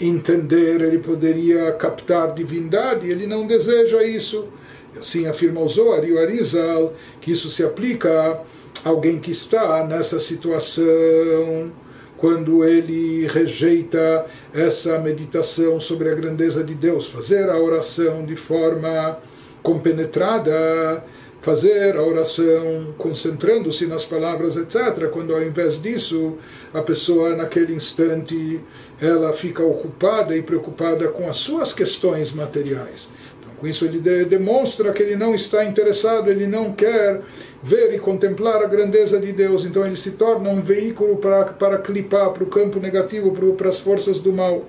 entender, 0.00 0.80
ele 0.80 0.98
poderia 0.98 1.72
captar 1.72 2.32
divindade, 2.32 3.10
ele 3.10 3.26
não 3.26 3.46
deseja 3.46 4.02
isso. 4.04 4.48
Assim 4.97 5.27
afirma 5.27 5.61
o 5.61 5.67
Zohar 5.67 6.03
e 6.03 6.13
o 6.13 6.19
Arizal 6.19 6.93
que 7.19 7.31
isso 7.31 7.49
se 7.49 7.63
aplica 7.63 8.41
a 8.83 8.89
alguém 8.89 9.19
que 9.19 9.31
está 9.31 9.85
nessa 9.85 10.19
situação 10.19 11.71
quando 12.17 12.63
ele 12.63 13.27
rejeita 13.27 14.25
essa 14.53 14.97
meditação 14.99 15.81
sobre 15.81 16.09
a 16.09 16.15
grandeza 16.15 16.63
de 16.63 16.73
Deus, 16.73 17.07
fazer 17.07 17.49
a 17.49 17.59
oração 17.59 18.25
de 18.25 18.35
forma 18.35 19.19
compenetrada, 19.61 21.03
fazer 21.41 21.95
a 21.95 22.01
oração 22.01 22.95
concentrando-se 22.97 23.85
nas 23.85 24.05
palavras, 24.05 24.55
etc. 24.55 25.09
Quando 25.11 25.35
ao 25.35 25.43
invés 25.43 25.81
disso, 25.81 26.37
a 26.73 26.81
pessoa 26.81 27.35
naquele 27.35 27.75
instante 27.75 28.61
ela 28.99 29.33
fica 29.33 29.63
ocupada 29.63 30.35
e 30.35 30.41
preocupada 30.41 31.09
com 31.09 31.29
as 31.29 31.35
suas 31.35 31.73
questões 31.73 32.31
materiais. 32.31 33.07
Com 33.64 33.66
isso 33.66 33.84
ele 33.84 34.00
de, 34.00 34.24
demonstra 34.24 34.90
que 34.92 35.02
ele 35.02 35.16
não 35.16 35.34
está 35.34 35.64
interessado, 35.64 36.30
ele 36.30 36.46
não 36.46 36.72
quer 36.72 37.20
ver 37.62 37.92
e 37.94 37.98
contemplar 37.98 38.62
a 38.62 38.66
grandeza 38.66 39.20
de 39.20 39.32
Deus. 39.32 39.66
Então 39.66 39.84
ele 39.86 39.96
se 39.96 40.12
torna 40.12 40.48
um 40.48 40.62
veículo 40.62 41.16
para, 41.16 41.44
para 41.44 41.78
clipar 41.78 42.30
para 42.30 42.42
o 42.42 42.46
campo 42.46 42.80
negativo, 42.80 43.32
para, 43.32 43.52
para 43.52 43.68
as 43.68 43.78
forças 43.78 44.20
do 44.20 44.32
mal. 44.32 44.64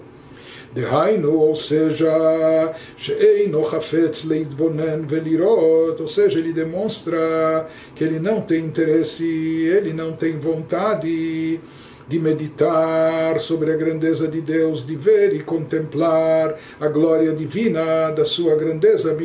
דהיינו, 0.73 1.33
ou 1.33 1.55
seja, 1.55 2.67
שאינו 2.97 3.63
חפץ 3.63 4.25
להתבונן 4.25 5.03
ולראות, 5.09 5.99
ou 5.99 6.07
seja, 6.07 6.39
ele 6.39 6.53
demonstra 6.53 7.67
que 7.95 8.03
ele 8.03 8.19
não 8.19 8.41
tem 8.41 8.65
interesse, 8.65 9.25
ele 9.25 9.93
não 9.93 10.13
tem 10.13 10.39
vontade 10.39 11.59
de 12.08 12.18
meditar 12.18 13.40
sobre 13.40 13.72
a 13.72 13.76
grandeza 13.76 14.28
de 14.28 14.40
Deus, 14.40 14.86
de 14.86 14.94
ver 14.94 15.34
e 15.34 15.40
contemplar 15.40 16.56
a 16.80 16.86
glória 16.86 17.32
divina 17.32 18.10
da 18.10 18.24
sua 18.24 18.54
grandeza. 18.54 19.16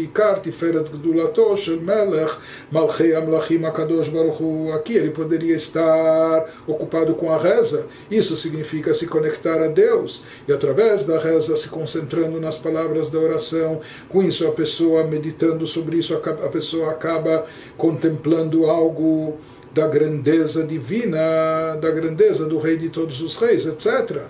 Aqui 4.76 4.96
ele 4.96 5.10
poderia 5.12 5.56
estar 5.56 6.46
ocupado 6.66 7.14
com 7.16 7.32
a 7.32 7.38
reza. 7.38 7.86
Isso 8.10 8.36
significa 8.36 8.94
se 8.94 9.06
conectar 9.06 9.62
a 9.62 9.68
Deus 9.68 10.24
e 10.48 10.54
através 10.54 11.04
da 11.04 11.20
reza 11.20 11.56
se 11.56 11.70
concentrando 11.70 12.40
nas 12.40 12.58
palavras 12.58 13.10
da 13.10 13.20
oração. 13.20 13.80
Com 14.10 14.24
isso 14.24 14.48
a 14.48 14.52
pessoa 14.52 15.04
meditando 15.04 15.68
sobre 15.68 15.98
isso 15.98 16.16
a 16.16 16.50
pessoa 16.50 16.92
acaba 16.92 17.46
contemplando 17.78 18.66
algo 18.66 19.38
da 19.74 19.88
grandeza 19.88 20.64
divina, 20.64 21.76
da 21.80 21.92
grandeza 21.92 22.46
do 22.46 22.58
Rei 22.58 22.78
de 22.78 22.90
todos 22.90 23.22
os 23.22 23.38
reis, 23.38 23.66
etc. 23.66 24.24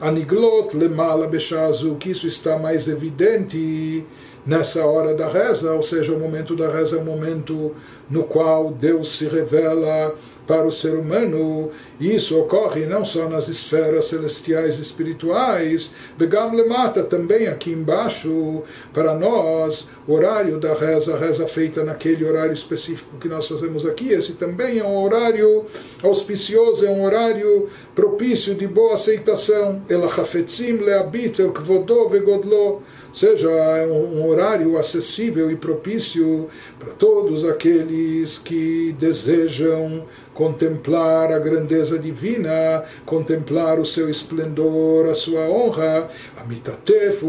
Aniglot 0.00 0.76
lemala 0.76 1.26
bechazu, 1.26 1.96
que 1.96 2.10
isso 2.10 2.26
está 2.26 2.58
mais 2.58 2.88
evidente 2.88 4.04
nessa 4.46 4.84
hora 4.86 5.14
da 5.14 5.28
reza, 5.28 5.72
ou 5.72 5.82
seja, 5.82 6.12
o 6.12 6.18
momento 6.18 6.54
da 6.54 6.70
reza 6.70 6.96
é 6.96 7.00
o 7.00 7.04
momento 7.04 7.74
no 8.08 8.24
qual 8.24 8.70
Deus 8.70 9.10
se 9.16 9.26
revela 9.26 10.14
para 10.46 10.66
o 10.66 10.72
ser 10.72 10.94
humano, 10.94 11.70
isso 11.98 12.38
ocorre 12.38 12.86
não 12.86 13.04
só 13.04 13.28
nas 13.28 13.48
esferas 13.48 14.06
celestiais 14.06 14.78
e 14.78 14.82
espirituais, 14.82 15.92
Begam 16.16 16.54
Lemata, 16.54 17.02
também 17.02 17.48
aqui 17.48 17.70
embaixo, 17.70 18.62
para 18.92 19.14
nós, 19.14 19.88
horário 20.06 20.58
da 20.58 20.74
reza, 20.74 21.14
a 21.14 21.18
reza 21.18 21.48
feita 21.48 21.82
naquele 21.82 22.24
horário 22.24 22.52
específico 22.52 23.18
que 23.18 23.28
nós 23.28 23.48
fazemos 23.48 23.84
aqui. 23.84 24.12
Esse 24.12 24.34
também 24.34 24.78
é 24.78 24.84
um 24.84 25.02
horário 25.02 25.66
auspicioso, 26.02 26.86
é 26.86 26.90
um 26.90 27.04
horário 27.04 27.68
propício 27.94 28.54
de 28.54 28.66
boa 28.66 28.94
aceitação. 28.94 29.82
Ela 29.88 30.06
hafetzim 30.06 30.78
leabit 30.78 31.40
el 31.40 31.52
kvodó 31.52 32.08
vegodlo 32.08 32.82
seja, 33.16 33.48
é 33.48 33.86
um 33.86 34.28
horário 34.28 34.76
acessível 34.76 35.50
e 35.50 35.56
propício 35.56 36.48
para 36.78 36.92
todos 36.92 37.46
aqueles 37.46 38.36
que 38.36 38.94
desejam 38.98 40.04
contemplar 40.36 41.32
a 41.32 41.38
grandeza 41.38 41.98
divina, 41.98 42.84
contemplar 43.06 43.80
o 43.80 43.86
seu 43.86 44.10
esplendor, 44.10 45.08
a 45.08 45.14
sua 45.14 45.48
honra. 45.48 46.08
Amitatef 46.36 47.22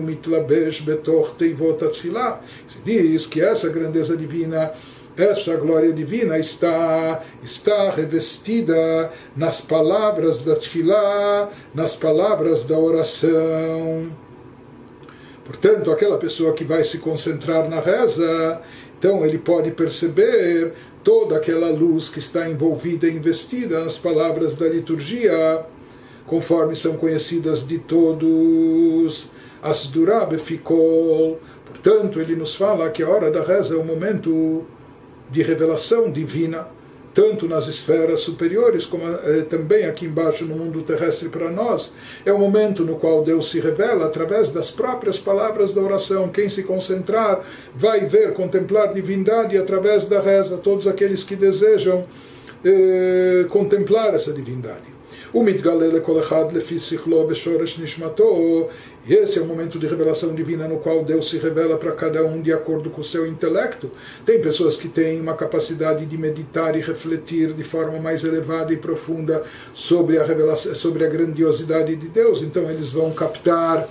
Se 2.68 2.80
diz 2.84 3.26
que 3.26 3.42
essa 3.42 3.70
grandeza 3.70 4.18
divina 4.18 4.74
essa 5.16 5.56
glória 5.56 5.92
divina 5.94 6.38
está 6.38 7.24
está 7.42 7.90
revestida 7.90 9.12
nas 9.36 9.62
palavras 9.62 10.44
da 10.44 10.56
tefilá, 10.56 11.50
nas 11.74 11.96
palavras 11.96 12.66
da 12.66 12.78
oração. 12.78 14.12
Portanto, 15.44 15.90
aquela 15.92 16.18
pessoa 16.18 16.54
que 16.54 16.64
vai 16.64 16.84
se 16.84 17.00
concentrar 17.00 17.68
na 17.68 17.80
reza, 17.80 18.62
então 19.00 19.26
ele 19.26 19.40
pode 19.40 19.72
perceber 19.72 20.74
toda 21.08 21.38
aquela 21.38 21.70
luz 21.70 22.10
que 22.10 22.20
está 22.20 22.50
envolvida 22.50 23.08
e 23.08 23.16
investida 23.16 23.82
nas 23.82 23.98
palavras 23.98 24.56
da 24.56 24.68
liturgia, 24.68 25.64
conforme 26.26 26.76
são 26.76 26.98
conhecidas 26.98 27.66
de 27.66 27.80
todos. 27.80 29.30
As 29.62 29.90
ficou. 30.38 31.40
Portanto, 31.66 32.20
ele 32.20 32.36
nos 32.36 32.56
fala 32.56 32.90
que 32.90 33.02
a 33.02 33.08
hora 33.08 33.32
da 33.32 33.42
reza 33.42 33.74
é 33.74 33.78
o 33.78 33.86
momento 33.86 34.66
de 35.32 35.42
revelação 35.42 36.12
divina 36.12 36.68
tanto 37.17 37.47
nas 37.47 37.69
esferas 37.69 38.21
superiores 38.21 38.87
como 38.87 39.05
eh, 39.07 39.43
também 39.43 39.85
aqui 39.85 40.07
embaixo 40.07 40.45
no 40.45 40.57
mundo 40.57 40.83
terrestre 40.83 41.29
para 41.29 41.51
nós. 41.51 41.93
É 42.25 42.33
o 42.33 42.39
momento 42.39 42.85
no 42.85 42.97
qual 42.97 43.23
Deus 43.23 43.51
se 43.51 43.61
revela 43.61 44.07
através 44.07 44.51
das 44.51 44.71
próprias 44.71 45.19
palavras 45.19 45.75
da 45.75 45.83
oração. 45.83 46.29
Quem 46.29 46.49
se 46.49 46.63
concentrar 46.63 47.45
vai 47.75 48.07
ver, 48.07 48.33
contemplar 48.33 48.93
divindade 48.93 49.59
através 49.59 50.07
da 50.07 50.21
reza. 50.21 50.57
Todos 50.57 50.87
aqueles 50.87 51.23
que 51.23 51.37
desejam 51.37 52.05
eh, 52.65 53.45
contemplar 53.49 54.15
essa 54.15 54.33
divindade. 54.33 54.93
O 55.35 55.43
מתגלה 55.43 55.87
לכל 55.87 56.21
אחד 56.21 56.45
לפי 56.53 56.79
שכלו 56.79 57.27
בשורש 57.27 57.79
נשמתו 57.79 58.69
e 59.08 59.14
esse 59.14 59.40
é 59.40 59.42
o 59.42 59.46
momento 59.46 59.80
de 59.80 59.88
revelação 59.88 60.36
divina 60.36 60.68
no 60.68 60.78
qual 60.80 61.04
Deus 61.04 61.30
se 61.30 61.38
revela 61.38 61.78
para 61.78 61.94
cada 61.94 62.26
um 62.26 62.42
de 62.42 62.52
acordo 62.52 62.90
com 62.90 63.02
o 63.02 63.06
seu 63.06 63.26
intelecto. 63.26 63.90
Tem 64.26 64.42
pessoas 64.42 64.76
que 64.76 64.90
têm 64.90 65.22
uma 65.22 65.34
capacidade 65.34 66.06
de 66.06 66.18
meditar 66.18 66.76
e 66.76 66.82
refletir 66.82 67.54
de 67.54 67.64
forma 67.64 68.00
mais 68.00 68.24
elevada 68.24 68.74
e 68.74 68.78
profunda 68.78 69.44
sobre 69.74 70.18
a 70.18 70.24
revelação, 70.26 70.76
sobre 70.76 71.06
a 71.06 71.10
grandiosidade 71.10 71.96
de 71.96 72.08
Deus, 72.08 72.42
então 72.42 72.70
eles 72.70 72.92
vão 72.92 73.12
captar 73.12 73.88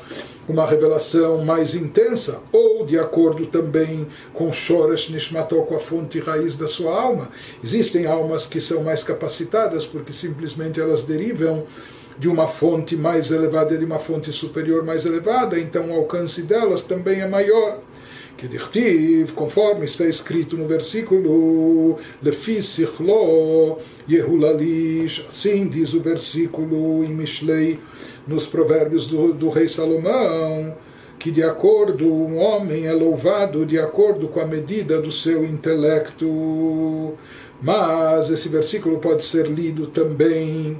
uma 0.49 0.66
revelação 0.66 1.44
mais 1.44 1.75
intensa, 1.75 2.40
ou 2.52 2.87
de 2.87 2.99
acordo 2.99 3.46
também 3.46 4.06
com 4.32 4.52
Shoresh 4.52 5.08
Nishmato, 5.11 5.61
com 5.62 5.75
a 5.75 5.80
fonte 5.80 6.20
raiz 6.20 6.56
da 6.56 6.68
sua 6.68 6.94
alma. 6.94 7.30
Existem 7.64 8.06
almas 8.06 8.46
que 8.46 8.61
são 8.61 8.82
mais 8.85 9.02
capacitadas 9.02 9.85
porque 9.85 10.12
simplesmente 10.12 10.80
elas 10.80 11.02
derivam 11.02 11.66
de 12.18 12.28
uma 12.28 12.46
fonte 12.46 12.96
mais 12.96 13.30
elevada, 13.30 13.76
de 13.76 13.85
uma 13.85 13.99
fonte 13.99 14.32
superior 14.32 14.85
mais 14.85 15.04
elevada, 15.04 15.58
então 15.58 15.90
o 15.90 15.94
alcance 15.94 16.42
delas 16.42 16.82
também 16.82 17.20
é 17.20 17.28
maior. 17.28 17.80
Que 18.37 18.46
dirtiv, 18.46 19.32
conforme 19.32 19.87
está 19.87 20.04
escrito 20.04 20.58
no 20.58 20.66
versículo, 20.66 21.99
Lefi 22.23 22.62
Sichlo 22.62 23.78
Yehulalish, 24.06 25.25
assim 25.26 25.66
diz 25.68 25.94
o 25.94 26.00
versículo 26.00 27.02
em 27.02 27.14
Mishlei, 27.14 27.78
nos 28.26 28.44
provérbios 28.44 29.06
do, 29.06 29.32
do 29.32 29.49
rei 29.49 29.68
Salomão, 29.68 30.75
que 31.18 31.30
de 31.30 31.42
acordo, 31.42 32.12
um 32.12 32.37
homem 32.37 32.87
é 32.87 32.92
louvado 32.92 33.64
de 33.64 33.78
acordo 33.78 34.28
com 34.28 34.40
a 34.40 34.46
medida 34.46 35.00
do 35.00 35.11
seu 35.11 35.42
intelecto. 35.42 37.14
Mas 37.62 38.28
esse 38.28 38.50
versículo 38.50 38.99
pode 38.99 39.25
ser 39.25 39.46
lido 39.46 39.87
também 39.87 40.78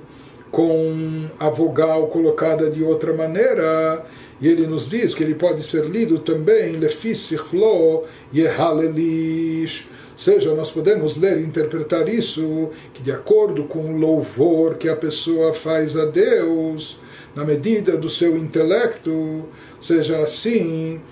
com 0.57 1.29
a 1.39 1.51
vogal 1.51 2.07
colocada 2.07 2.71
de 2.71 2.83
outra 2.83 3.13
maneira, 3.13 4.07
e 4.41 4.49
ele 4.49 4.67
nos 4.67 4.89
diz 4.89 5.15
que 5.15 5.23
ele 5.23 5.35
pode 5.35 5.63
ser 5.63 5.85
lido 5.85 6.19
também 6.21 6.79
lefisichlo 6.79 8.05
yehalelish. 8.33 9.87
Ou 10.13 10.19
seja, 10.19 10.55
nós 10.55 10.71
podemos 10.71 11.19
ler 11.19 11.37
e 11.37 11.45
interpretar 11.45 12.09
isso 12.09 12.71
que 12.95 13.03
de 13.03 13.13
acordo 13.13 13.65
com 13.65 13.81
o 13.81 13.99
louvor 13.99 14.77
que 14.77 14.89
a 14.89 14.97
pessoa 14.97 15.53
faz 15.53 15.95
a 15.95 16.07
Deus, 16.07 16.99
na 17.35 17.45
medida 17.45 17.95
do 17.95 18.09
seu 18.09 18.35
intelecto, 18.35 19.45
seja 19.79 20.21
assim, 20.21 21.03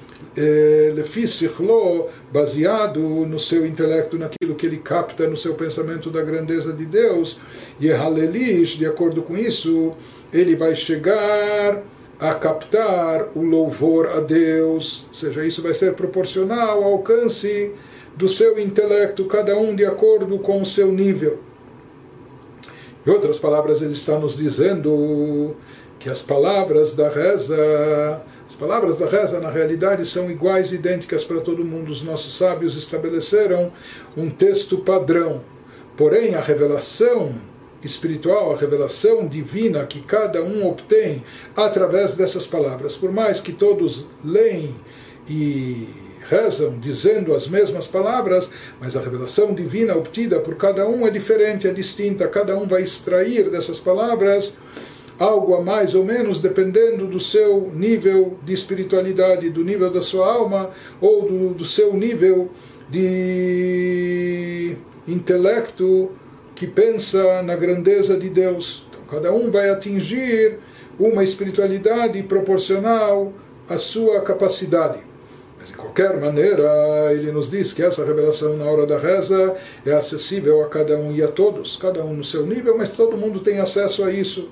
Lefisichlo, 0.94 2.09
baseado 2.33 3.01
no 3.01 3.38
seu 3.38 3.64
intelecto, 3.64 4.18
naquilo 4.18 4.55
que 4.55 4.66
ele 4.66 4.79
capta 4.79 5.29
no 5.29 5.37
seu 5.37 5.55
pensamento 5.55 6.11
da 6.11 6.23
grandeza 6.23 6.73
de 6.73 6.85
Deus, 6.85 7.38
e 7.79 7.90
Halelish, 7.90 8.77
de 8.77 8.87
acordo 8.87 9.23
com 9.23 9.37
isso, 9.37 9.92
ele 10.33 10.57
vai 10.57 10.75
chegar 10.75 11.83
a 12.18 12.35
captar 12.35 13.29
o 13.35 13.42
louvor 13.42 14.09
a 14.09 14.20
Deus, 14.20 15.07
ou 15.09 15.14
seja, 15.14 15.44
isso 15.44 15.62
vai 15.62 15.75
ser 15.75 15.94
proporcional 15.94 16.83
ao 16.83 16.92
alcance 16.92 17.73
do 18.16 18.29
seu 18.29 18.59
intelecto, 18.59 19.25
cada 19.27 19.57
um 19.57 19.75
de 19.75 19.85
acordo 19.85 20.38
com 20.38 20.62
o 20.62 20.66
seu 20.66 20.92
nível. 20.92 21.38
Em 23.07 23.11
outras 23.11 23.38
palavras, 23.38 23.83
ele 23.83 23.92
está 23.92 24.18
nos 24.18 24.37
dizendo 24.37 25.55
que 25.99 26.09
as 26.09 26.23
palavras 26.23 26.94
da 26.94 27.09
reza 27.09 28.23
as 28.46 28.54
palavras 28.54 28.98
da 28.98 29.07
reza, 29.07 29.40
na 29.40 29.50
realidade, 29.50 30.04
são 30.07 30.30
iguais, 30.30 30.72
idênticas 30.72 31.24
para 31.24 31.40
todo 31.40 31.64
mundo. 31.64 31.90
Os 31.90 32.02
nossos 32.02 32.37
sábios 32.37 32.76
estabeleceram 32.76 33.72
um 34.16 34.28
texto 34.28 34.78
padrão. 34.78 35.42
Porém, 35.96 36.35
a 36.35 36.40
revelação 36.40 37.35
espiritual, 37.83 38.52
a 38.52 38.57
revelação 38.57 39.26
divina 39.26 39.87
que 39.87 40.00
cada 40.00 40.42
um 40.42 40.66
obtém 40.66 41.24
através 41.54 42.14
dessas 42.14 42.46
palavras, 42.46 42.96
por 42.96 43.12
mais 43.12 43.40
que 43.40 43.52
todos 43.52 44.07
leem 44.24 44.74
e 45.28 45.88
rezam 46.28 46.78
dizendo 46.78 47.35
as 47.35 47.46
mesmas 47.46 47.87
palavras, 47.87 48.50
mas 48.80 48.96
a 48.96 49.00
revelação 49.00 49.54
divina 49.54 49.94
obtida 49.94 50.40
por 50.40 50.57
cada 50.57 50.88
um 50.88 51.07
é 51.07 51.11
diferente, 51.11 51.68
é 51.68 51.72
distinta. 51.72 52.26
Cada 52.28 52.57
um 52.57 52.66
vai 52.66 52.83
extrair 52.83 53.50
dessas 53.50 53.78
palavras 53.78 54.57
algo 55.18 55.55
a 55.55 55.61
mais 55.61 55.94
ou 55.94 56.05
menos, 56.05 56.40
dependendo 56.40 57.07
do 57.07 57.20
seu 57.20 57.70
nível 57.74 58.38
de 58.42 58.53
espiritualidade, 58.53 59.50
do 59.50 59.62
nível 59.62 59.90
da 59.90 60.03
sua 60.03 60.33
alma 60.33 60.70
ou 61.00 61.22
do, 61.22 61.55
do 61.55 61.64
seu 61.64 61.94
nível 61.94 62.50
de 62.90 64.77
intelecto 65.07 66.11
que 66.55 66.66
pensa 66.66 67.42
na 67.42 67.57
grandeza 67.57 68.16
de 68.16 68.29
Deus. 68.29 68.87
Então, 68.88 69.03
cada 69.09 69.33
um 69.33 69.50
vai 69.50 69.70
atingir 69.70 70.59
uma 70.98 71.24
espiritualidade 71.24 72.22
proporcional 72.22 73.33
à 73.68 73.77
sua 73.77 74.20
capacidade. 74.20 75.00
Mas, 75.59 75.68
de 75.68 75.74
qualquer 75.74 76.20
maneira, 76.20 77.12
ele 77.12 77.33
nos 77.33 77.50
diz 77.50 77.72
que 77.72 77.83
essa 77.83 78.05
revelação 78.05 78.57
na 78.57 78.66
hora 78.66 78.87
da 78.87 78.98
reza 78.98 79.57
é 79.85 79.92
acessível 79.92 80.62
a 80.62 80.68
cada 80.68 80.96
um 80.96 81.12
e 81.12 81.22
a 81.22 81.29
todos, 81.29 81.77
cada 81.77 82.05
um 82.05 82.14
no 82.14 82.24
seu 82.24 82.46
nível, 82.46 82.77
mas 82.77 82.90
todo 82.90 83.16
mundo 83.16 83.40
tem 83.40 83.59
acesso 83.59 84.05
a 84.05 84.12
isso. 84.12 84.50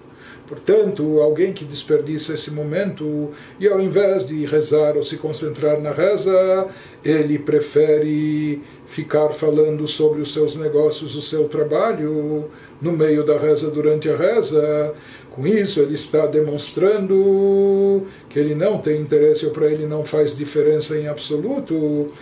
Portanto, 0.53 1.19
alguém 1.23 1.51
que 1.51 1.65
desperdiça 1.65 2.35
esse 2.35 2.51
momento 2.51 3.31
e 3.59 3.67
ao 3.67 3.81
invés 3.81 4.29
de 4.29 4.45
rezar 4.45 4.99
ou 4.99 5.03
se 5.03 5.17
concentrar 5.17 5.81
na 5.81 5.93
reza, 5.93 6.69
ele 7.03 7.39
prefere 7.39 8.61
ficar 8.85 9.31
falando 9.31 9.89
sobre 9.89 10.21
os 10.21 10.31
seus 10.31 10.55
negócios, 10.55 11.15
o 11.15 11.23
seu 11.23 11.49
trabalho, 11.49 12.51
no 12.83 12.93
meio 12.93 13.25
da 13.25 13.39
reza, 13.39 13.71
durante 13.71 14.11
a 14.11 14.15
reza. 14.15 14.93
Com 15.31 15.47
isso, 15.47 15.81
ele 15.81 15.95
está 15.95 16.27
demonstrando 16.27 18.07
que 18.29 18.39
ele 18.39 18.55
não 18.55 18.77
tem 18.77 19.01
interesse 19.01 19.47
ou 19.47 19.53
para 19.53 19.69
ele 19.69 19.87
não 19.87 20.05
faz 20.05 20.37
diferença 20.37 20.99
em 20.99 21.09
absoluto 21.09 22.13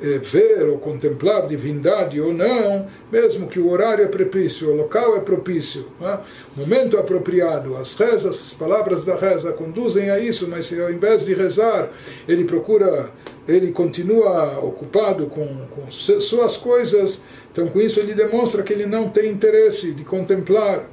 ver 0.00 0.66
ou 0.66 0.78
contemplar 0.78 1.46
divindade 1.46 2.18
ou 2.20 2.32
não, 2.32 2.86
mesmo 3.12 3.46
que 3.46 3.60
o 3.60 3.70
horário 3.70 4.04
é 4.04 4.08
propício, 4.08 4.70
o 4.70 4.74
local 4.74 5.16
é 5.16 5.20
propício, 5.20 5.86
é? 6.00 6.18
o 6.56 6.60
momento 6.60 6.96
é 6.96 7.00
apropriado, 7.00 7.76
as 7.76 7.94
rezas, 7.94 8.36
as 8.36 8.54
palavras 8.54 9.04
da 9.04 9.14
reza 9.14 9.52
conduzem 9.52 10.10
a 10.10 10.18
isso, 10.18 10.48
mas 10.48 10.66
se 10.66 10.80
ao 10.80 10.90
invés 10.90 11.26
de 11.26 11.34
rezar, 11.34 11.90
ele 12.26 12.44
procura, 12.44 13.10
ele 13.46 13.72
continua 13.72 14.58
ocupado 14.60 15.26
com, 15.26 15.46
com 15.66 15.90
suas 15.90 16.56
coisas, 16.56 17.20
então 17.52 17.68
com 17.68 17.80
isso 17.80 18.00
ele 18.00 18.14
demonstra 18.14 18.62
que 18.62 18.72
ele 18.72 18.86
não 18.86 19.10
tem 19.10 19.30
interesse 19.30 19.92
de 19.92 20.02
contemplar 20.02 20.88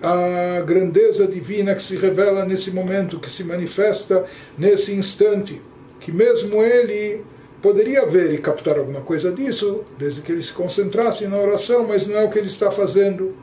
a 0.00 0.60
grandeza 0.62 1.26
divina 1.26 1.74
que 1.74 1.82
se 1.82 1.96
revela 1.96 2.44
nesse 2.46 2.70
momento, 2.70 3.18
que 3.18 3.30
se 3.30 3.44
manifesta 3.44 4.24
nesse 4.56 4.94
instante, 4.94 5.60
que 6.00 6.12
mesmo 6.12 6.62
ele 6.62 7.24
poderia 7.62 8.06
ver 8.06 8.32
e 8.32 8.38
captar 8.38 8.78
alguma 8.78 9.00
coisa 9.00 9.32
disso, 9.32 9.84
desde 9.98 10.20
que 10.20 10.32
ele 10.32 10.42
se 10.42 10.52
concentrasse 10.52 11.26
na 11.26 11.38
oração, 11.38 11.86
mas 11.86 12.06
não 12.06 12.16
é 12.16 12.24
o 12.24 12.30
que 12.30 12.38
ele 12.38 12.48
está 12.48 12.70
fazendo. 12.70 13.34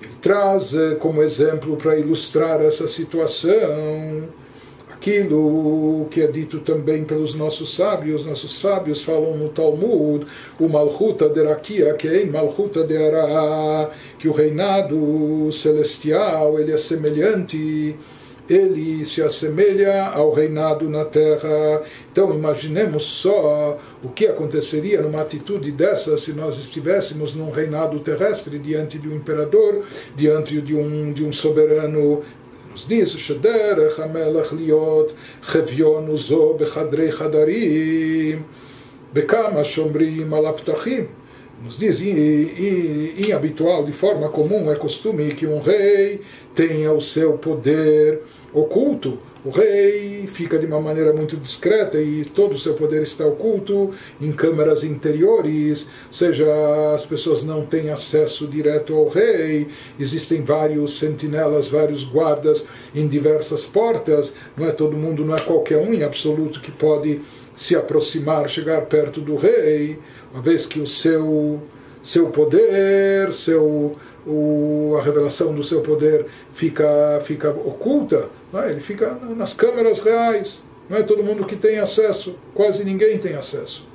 Ele 0.00 0.14
traz 0.20 0.74
eh, 0.74 0.94
como 0.96 1.22
exemplo 1.22 1.76
para 1.76 1.96
ilustrar 1.96 2.60
essa 2.60 2.88
situação 2.88 4.28
aquilo 5.04 6.06
que 6.10 6.22
é 6.22 6.26
dito 6.26 6.60
também 6.60 7.04
pelos 7.04 7.34
nossos 7.34 7.76
sábios. 7.76 8.24
Nossos 8.24 8.58
sábios 8.58 9.02
falam 9.02 9.36
no 9.36 9.50
Talmud, 9.50 10.26
o 10.58 10.66
Malchuta 10.66 11.28
de 11.28 11.44
Rakia, 11.44 11.92
que 11.92 12.08
é 12.08 12.24
Malchuta 12.24 12.84
de 12.84 12.96
Ara, 12.96 13.90
que 14.18 14.28
o 14.28 14.32
reinado 14.32 15.52
celestial 15.52 16.58
ele 16.58 16.72
é 16.72 16.78
semelhante 16.78 17.94
ele 18.49 19.05
se 19.05 19.21
assemelha 19.21 20.07
ao 20.07 20.33
reinado 20.33 20.89
na 20.89 21.05
terra. 21.05 21.83
Então 22.11 22.33
imaginemos 22.33 23.03
só 23.03 23.77
o 24.03 24.09
que 24.09 24.25
aconteceria 24.25 25.01
numa 25.01 25.21
atitude 25.21 25.71
dessa 25.71 26.17
se 26.17 26.33
nós 26.33 26.57
estivéssemos 26.57 27.35
num 27.35 27.51
reinado 27.51 27.99
terrestre 27.99 28.57
diante 28.57 28.97
de 28.97 29.07
um 29.07 29.15
imperador, 29.15 29.85
diante 30.15 30.59
de 30.61 30.75
um, 30.75 31.13
de 31.13 31.23
um 31.23 31.31
soberano. 31.31 32.23
Nos 32.71 32.87
diz, 32.87 33.17
שדרך 33.17 33.99
המלך 33.99 34.53
להיות 34.53 35.13
חביון 35.41 36.09
וזו 36.09 36.53
בחדרי 36.59 37.11
חדרים, 37.11 38.41
בכמה 39.13 39.63
שומרים 39.63 40.33
על 40.33 40.45
הפתחים. 40.45 41.05
nos 41.62 41.78
diz, 41.78 42.00
em 42.00 43.32
habitual, 43.32 43.84
de 43.84 43.92
forma 43.92 44.28
comum, 44.28 44.70
é 44.70 44.76
costume 44.76 45.34
que 45.34 45.46
um 45.46 45.60
rei 45.60 46.20
tenha 46.54 46.92
o 46.92 47.00
seu 47.00 47.38
poder 47.38 48.20
oculto. 48.52 49.18
O 49.44 49.50
rei 49.50 50.26
fica 50.26 50.58
de 50.58 50.64
uma 50.64 50.80
maneira 50.80 51.12
muito 51.12 51.36
discreta 51.36 52.00
e 52.00 52.24
todo 52.24 52.52
o 52.52 52.58
seu 52.58 52.72
poder 52.72 53.02
está 53.02 53.26
oculto 53.26 53.90
em 54.18 54.32
câmaras 54.32 54.82
interiores, 54.84 55.82
ou 56.06 56.12
seja, 56.14 56.46
as 56.94 57.04
pessoas 57.04 57.44
não 57.44 57.66
têm 57.66 57.90
acesso 57.90 58.46
direto 58.46 58.94
ao 58.94 59.06
rei. 59.08 59.68
Existem 60.00 60.42
vários 60.42 60.98
sentinelas, 60.98 61.68
vários 61.68 62.04
guardas 62.04 62.64
em 62.94 63.06
diversas 63.06 63.66
portas. 63.66 64.34
Não 64.56 64.66
é 64.66 64.72
todo 64.72 64.96
mundo, 64.96 65.24
não 65.26 65.36
é 65.36 65.40
qualquer 65.40 65.76
um 65.76 65.92
em 65.92 66.02
absoluto 66.02 66.60
que 66.60 66.72
pode 66.72 67.20
se 67.56 67.76
aproximar, 67.76 68.48
chegar 68.48 68.82
perto 68.82 69.20
do 69.20 69.36
rei, 69.36 69.98
uma 70.32 70.42
vez 70.42 70.66
que 70.66 70.80
o 70.80 70.86
seu 70.86 71.62
seu 72.02 72.28
poder, 72.28 73.32
seu 73.32 73.96
o, 74.26 74.96
a 74.98 75.02
revelação 75.02 75.54
do 75.54 75.62
seu 75.62 75.80
poder 75.80 76.26
fica, 76.52 77.20
fica 77.22 77.50
oculta, 77.50 78.28
é? 78.54 78.70
ele 78.70 78.80
fica 78.80 79.14
nas 79.36 79.52
câmeras 79.52 80.00
reais. 80.00 80.62
Não 80.88 80.98
é 80.98 81.02
todo 81.02 81.22
mundo 81.22 81.46
que 81.46 81.56
tem 81.56 81.78
acesso, 81.78 82.36
quase 82.54 82.84
ninguém 82.84 83.18
tem 83.18 83.34
acesso. 83.34 83.86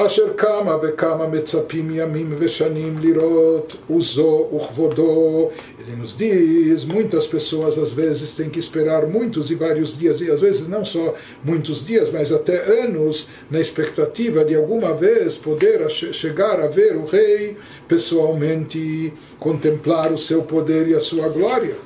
אשר 0.00 0.36
כמה 0.36 0.76
וכמה 0.82 1.26
מצפים 1.26 1.90
ימים 1.90 2.34
ושנים 2.38 2.98
לראות 2.98 3.76
עוזו 3.88 4.48
וכבודו. 4.56 5.50
Ele 5.78 6.02
nos 6.02 6.16
diz, 6.18 6.84
muitas 6.84 7.26
pessoas 7.28 7.78
às 7.78 7.92
vezes 7.92 8.34
têm 8.34 8.50
que 8.50 8.58
esperar 8.58 9.06
muitos 9.06 9.50
e 9.52 9.54
vários 9.54 9.96
dias, 9.96 10.20
e 10.20 10.28
às 10.28 10.40
vezes 10.40 10.66
não 10.66 10.84
só 10.84 11.14
muitos 11.44 11.86
dias, 11.86 12.10
mas 12.12 12.32
até 12.32 12.56
anos, 12.82 13.28
na 13.48 13.60
expectativa 13.60 14.44
de 14.44 14.56
alguma 14.56 14.92
vez 14.94 15.36
poder 15.36 15.88
chegar 15.90 16.60
a 16.60 16.66
ver 16.66 16.96
o 16.96 17.04
rei 17.04 17.56
pessoalmente, 17.86 19.12
contemplar 19.38 20.12
o 20.12 20.18
seu 20.18 20.42
poder 20.42 20.88
e 20.88 20.94
a 20.94 21.00
sua 21.00 21.28
glória. 21.28 21.76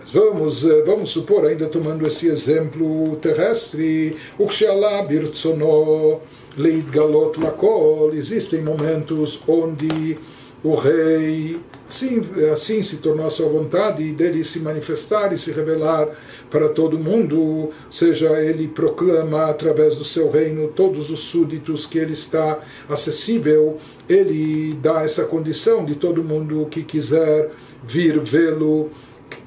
Mas 0.00 0.10
vamos, 0.10 0.64
eh, 0.64 0.82
vamos 0.86 1.10
supor, 1.10 1.44
ainda 1.44 1.66
tomando 1.66 2.06
esse 2.06 2.26
exemplo 2.26 3.16
terrestre, 3.16 4.16
o 4.38 4.46
Kshalá 4.46 5.02
Birtsono 6.57 6.67
Leitgalot 6.67 7.39
Lakol, 7.39 8.13
existem 8.13 8.61
momentos 8.61 9.41
onde 9.47 10.17
o 10.63 10.73
rei 10.73 11.59
assim, 11.87 12.21
assim 12.51 12.83
se 12.83 12.97
tornou 12.97 13.27
a 13.27 13.29
sua 13.29 13.47
vontade 13.47 14.11
dele 14.11 14.43
se 14.43 14.59
manifestar 14.59 15.31
e 15.31 15.37
se 15.37 15.51
revelar 15.51 16.09
para 16.49 16.67
todo 16.67 16.97
mundo, 16.97 17.69
seja 17.91 18.41
ele 18.41 18.67
proclama 18.67 19.45
através 19.45 19.97
do 19.97 20.03
seu 20.03 20.29
reino 20.29 20.67
todos 20.69 21.11
os 21.11 21.19
súditos 21.19 21.85
que 21.85 21.99
ele 21.99 22.13
está 22.13 22.59
acessível, 22.89 23.77
ele 24.09 24.73
dá 24.81 25.03
essa 25.03 25.23
condição 25.25 25.85
de 25.85 25.95
todo 25.95 26.23
mundo 26.23 26.67
que 26.69 26.83
quiser 26.83 27.51
vir 27.87 28.19
vê-lo 28.19 28.89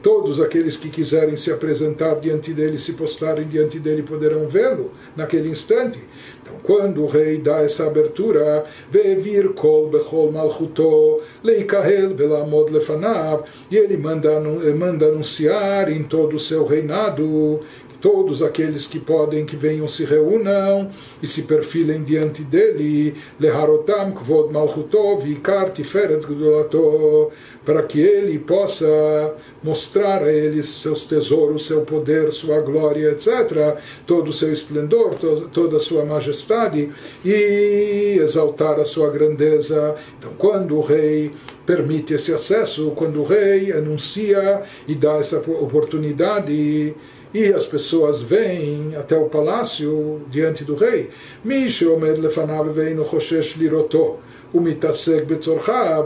todos 0.02 0.40
aqueles 0.40 0.76
que 0.76 0.88
quiserem 0.88 1.36
se 1.36 1.52
apresentar 1.52 2.18
diante 2.20 2.52
dele, 2.52 2.78
se 2.78 2.94
postarem 2.94 3.46
diante 3.46 3.78
dele, 3.78 4.02
poderão 4.02 4.48
vê-lo 4.48 4.90
naquele 5.16 5.48
instante. 5.48 5.98
Então, 6.42 6.54
quando 6.62 7.02
o 7.02 7.06
rei 7.06 7.38
dá 7.38 7.62
essa 7.62 7.86
abertura, 7.86 8.64
vir 8.90 9.52
kol 9.54 9.88
bechol 9.88 10.32
malchuto, 10.32 11.20
leikahel 11.42 12.14
belamod 12.14 12.72
lefanav, 12.72 13.44
e 13.70 13.76
ele 13.76 13.96
manda, 13.96 14.40
manda 14.76 15.06
anunciar 15.06 15.90
em 15.90 16.02
todo 16.02 16.36
o 16.36 16.40
seu 16.40 16.64
reinado 16.64 17.60
todos 18.00 18.42
aqueles 18.42 18.86
que 18.86 18.98
podem 18.98 19.44
que 19.44 19.56
venham 19.56 19.86
se 19.86 20.04
reúnam 20.04 20.90
e 21.22 21.26
se 21.26 21.42
perfilem 21.42 22.02
diante 22.02 22.42
dele, 22.42 23.14
leharotam 23.38 24.12
kvod 24.12 24.52
malchutov 24.52 25.24
vikar 25.24 25.70
tiferet 25.70 26.26
gdolato, 26.26 27.30
para 27.64 27.82
que 27.82 28.00
ele 28.00 28.38
possa 28.38 28.86
mostrar 29.62 30.22
a 30.22 30.32
eles 30.32 30.66
seus 30.66 31.04
tesouros, 31.04 31.66
seu 31.66 31.82
poder, 31.82 32.32
sua 32.32 32.60
glória, 32.60 33.10
etc., 33.10 33.76
todo 34.06 34.28
o 34.28 34.32
seu 34.32 34.52
esplendor, 34.52 35.14
toda 35.52 35.76
a 35.76 35.80
sua 35.80 36.04
majestade 36.04 36.90
e 37.24 38.18
exaltar 38.20 38.80
a 38.80 38.84
sua 38.84 39.10
grandeza. 39.10 39.94
Então, 40.18 40.32
quando 40.38 40.76
o 40.76 40.80
rei 40.80 41.32
permite 41.66 42.14
esse 42.14 42.32
acesso, 42.32 42.92
quando 42.96 43.20
o 43.20 43.24
rei 43.24 43.72
anuncia 43.72 44.62
e 44.88 44.94
dá 44.94 45.16
essa 45.16 45.38
oportunidade, 45.38 46.94
e 47.32 47.52
as 47.52 47.66
pessoas 47.66 48.22
vêm 48.22 48.96
até 48.96 49.16
o 49.16 49.26
palácio 49.26 50.22
diante 50.30 50.64
do 50.64 50.74
rei. 50.74 51.10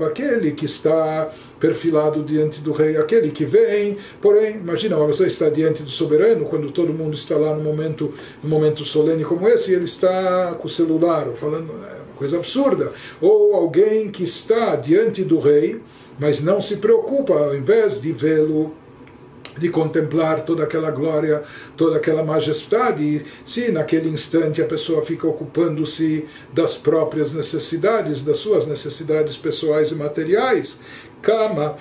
aquele 0.06 0.52
que 0.52 0.66
está 0.66 1.32
perfilado 1.58 2.22
diante 2.22 2.60
do 2.60 2.72
rei, 2.72 2.96
aquele 2.96 3.30
que 3.30 3.44
vem, 3.44 3.96
porém, 4.20 4.56
imagina, 4.56 4.96
uma 4.98 5.06
pessoa 5.06 5.26
está 5.26 5.48
diante 5.48 5.82
do 5.82 5.90
soberano, 5.90 6.44
quando 6.44 6.70
todo 6.70 6.92
mundo 6.92 7.14
está 7.14 7.36
lá 7.36 7.54
no 7.54 7.62
momento, 7.62 8.12
no 8.42 8.48
momento 8.48 8.84
solene 8.84 9.24
como 9.24 9.48
esse, 9.48 9.70
e 9.70 9.74
ele 9.74 9.86
está 9.86 10.54
com 10.58 10.66
o 10.66 10.70
celular, 10.70 11.26
falando, 11.34 11.70
é 11.72 12.02
uma 12.02 12.16
coisa 12.16 12.36
absurda. 12.36 12.92
Ou 13.20 13.54
alguém 13.54 14.10
que 14.10 14.24
está 14.24 14.76
diante 14.76 15.24
do 15.24 15.38
rei, 15.38 15.80
mas 16.18 16.42
não 16.42 16.60
se 16.60 16.76
preocupa, 16.76 17.32
ao 17.32 17.56
invés 17.56 18.00
de 18.00 18.12
vê-lo 18.12 18.72
de 19.58 19.68
contemplar 19.68 20.44
toda 20.44 20.64
aquela 20.64 20.90
glória, 20.90 21.42
toda 21.76 21.96
aquela 21.96 22.22
majestade, 22.22 23.24
se 23.44 23.70
naquele 23.70 24.08
instante 24.08 24.60
a 24.60 24.66
pessoa 24.66 25.02
fica 25.02 25.26
ocupando-se 25.26 26.26
das 26.52 26.76
próprias 26.76 27.32
necessidades, 27.32 28.24
das 28.24 28.38
suas 28.38 28.66
necessidades 28.66 29.36
pessoais 29.36 29.92
e 29.92 29.94
materiais, 29.94 30.78
kama 31.22 31.76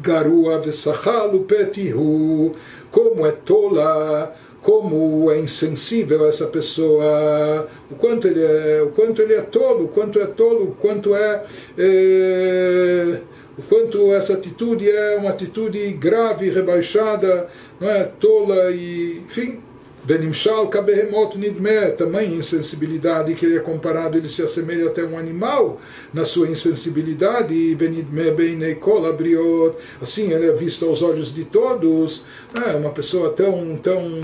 garua 0.00 0.58
vesachalu 0.58 1.40
petihu, 1.40 2.54
como 2.90 3.26
é 3.26 3.32
tola, 3.32 4.34
como 4.62 5.30
é 5.30 5.40
insensível 5.40 6.26
essa 6.28 6.46
pessoa, 6.46 7.68
o 7.90 7.96
quanto 7.96 8.28
ele 8.28 8.42
é, 8.42 8.82
o 8.82 8.90
quanto 8.90 9.20
ele 9.20 9.34
é 9.34 9.42
tolo, 9.42 9.86
o 9.86 9.88
quanto 9.88 10.20
é 10.20 10.26
tolo, 10.26 10.70
o 10.70 10.72
quanto 10.72 11.14
é, 11.14 11.44
é 11.76 13.20
o 13.58 13.62
quanto 13.62 14.12
essa 14.12 14.34
atitude 14.34 14.90
é 14.90 15.16
uma 15.16 15.30
atitude 15.30 15.92
grave, 15.92 16.50
rebaixada, 16.50 17.48
não 17.80 17.88
é? 17.88 18.04
Tola 18.04 18.70
e, 18.70 19.22
enfim, 19.26 19.60
Benimshal 20.04 20.66
kabehemot 20.68 21.38
nidme, 21.38 21.92
tamanha 21.96 22.34
insensibilidade 22.34 23.34
que 23.34 23.46
ele 23.46 23.56
é 23.56 23.60
comparado, 23.60 24.18
ele 24.18 24.28
se 24.28 24.42
assemelha 24.42 24.88
até 24.88 25.04
um 25.04 25.16
animal 25.16 25.80
na 26.12 26.24
sua 26.24 26.48
insensibilidade, 26.48 27.72
benidme 27.76 28.32
beinei 28.32 28.74
kol 28.74 29.06
abriot, 29.06 29.76
assim 30.00 30.32
ele 30.32 30.48
é 30.48 30.52
visto 30.52 30.84
aos 30.86 31.02
olhos 31.02 31.32
de 31.32 31.44
todos, 31.44 32.24
é 32.52 32.74
uma 32.74 32.90
pessoa 32.90 33.30
tão, 33.30 33.76
tão, 33.76 34.22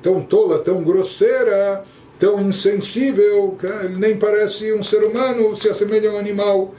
tão 0.00 0.22
tola, 0.22 0.58
tão 0.60 0.82
grosseira, 0.82 1.84
tão 2.18 2.40
insensível, 2.40 3.58
ele 3.84 3.98
nem 3.98 4.16
parece 4.16 4.72
um 4.72 4.82
ser 4.82 5.04
humano, 5.04 5.54
se 5.54 5.68
assemelha 5.68 6.08
a 6.08 6.14
um 6.14 6.18
animal. 6.18 6.74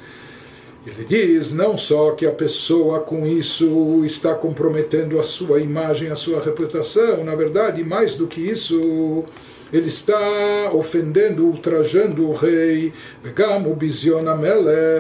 Ele 0.86 1.06
diz 1.06 1.54
não 1.54 1.78
só 1.78 2.12
que 2.12 2.26
a 2.26 2.32
pessoa 2.32 3.00
com 3.00 3.26
isso 3.26 4.04
está 4.04 4.36
comprometendo 4.36 5.18
a 5.18 5.24
sua 5.24 5.62
imagem, 5.62 6.10
a 6.10 6.16
sua 6.16 6.44
reputação, 6.44 7.24
na 7.24 7.36
verdade, 7.36 7.84
mais 7.84 8.16
do 8.16 8.28
que 8.28 8.42
isso, 8.42 9.24
ele 9.74 9.88
está 9.88 10.72
ofendendo, 10.72 11.48
ultrajando 11.48 12.30
o 12.30 12.32
rei. 12.32 12.94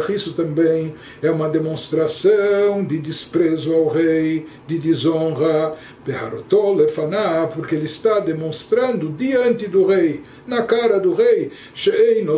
Isso 0.09 0.33
também 0.33 0.95
é 1.21 1.29
uma 1.29 1.47
demonstração 1.47 2.83
de 2.83 2.97
desprezo 2.97 3.71
ao 3.71 3.88
rei, 3.88 4.47
de 4.67 4.79
desonra. 4.79 5.75
Porque 7.53 7.75
ele 7.75 7.86
está 7.86 8.19
demonstrando 8.19 9.09
diante 9.09 9.67
do 9.67 9.86
rei, 9.86 10.23
na 10.45 10.63
cara 10.63 10.99
do 10.99 11.13
rei, 11.13 11.51
ele 11.88 12.36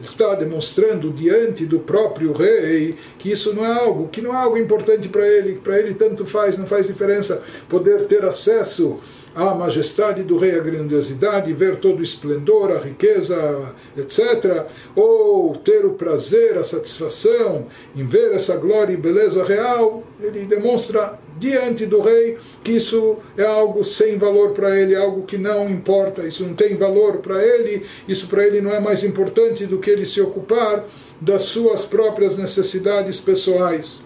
está 0.00 0.34
demonstrando 0.34 1.10
diante 1.10 1.66
do 1.66 1.78
próprio 1.80 2.32
rei 2.32 2.96
que 3.18 3.30
isso 3.30 3.52
não 3.54 3.64
é 3.64 3.72
algo, 3.72 4.08
que 4.08 4.22
não 4.22 4.32
é 4.32 4.36
algo 4.36 4.56
importante 4.56 5.08
para 5.08 5.26
ele, 5.26 5.54
para 5.56 5.78
ele 5.78 5.94
tanto 5.94 6.26
faz, 6.26 6.43
não 6.58 6.66
faz 6.66 6.86
diferença 6.86 7.42
poder 7.68 8.06
ter 8.06 8.24
acesso 8.24 9.00
à 9.34 9.52
majestade 9.52 10.22
do 10.22 10.38
rei, 10.38 10.56
a 10.58 10.62
grandiosidade, 10.62 11.52
ver 11.52 11.76
todo 11.76 11.98
o 11.98 12.02
esplendor, 12.02 12.70
a 12.70 12.78
riqueza, 12.78 13.74
etc. 13.96 14.66
Ou 14.94 15.56
ter 15.56 15.84
o 15.84 15.94
prazer, 15.94 16.56
a 16.56 16.62
satisfação 16.62 17.66
em 17.96 18.06
ver 18.06 18.32
essa 18.32 18.56
glória 18.56 18.92
e 18.92 18.96
beleza 18.96 19.42
real, 19.42 20.04
ele 20.20 20.44
demonstra 20.44 21.18
diante 21.36 21.84
do 21.84 22.00
rei 22.00 22.38
que 22.62 22.72
isso 22.72 23.16
é 23.36 23.44
algo 23.44 23.84
sem 23.84 24.16
valor 24.16 24.50
para 24.50 24.78
ele, 24.78 24.94
algo 24.94 25.22
que 25.22 25.36
não 25.36 25.68
importa, 25.68 26.26
isso 26.26 26.46
não 26.46 26.54
tem 26.54 26.76
valor 26.76 27.16
para 27.16 27.42
ele, 27.42 27.84
isso 28.06 28.28
para 28.28 28.46
ele 28.46 28.60
não 28.60 28.72
é 28.72 28.78
mais 28.78 29.02
importante 29.02 29.66
do 29.66 29.78
que 29.78 29.90
ele 29.90 30.06
se 30.06 30.20
ocupar 30.20 30.84
das 31.20 31.42
suas 31.42 31.84
próprias 31.84 32.36
necessidades 32.36 33.20
pessoais. 33.20 34.02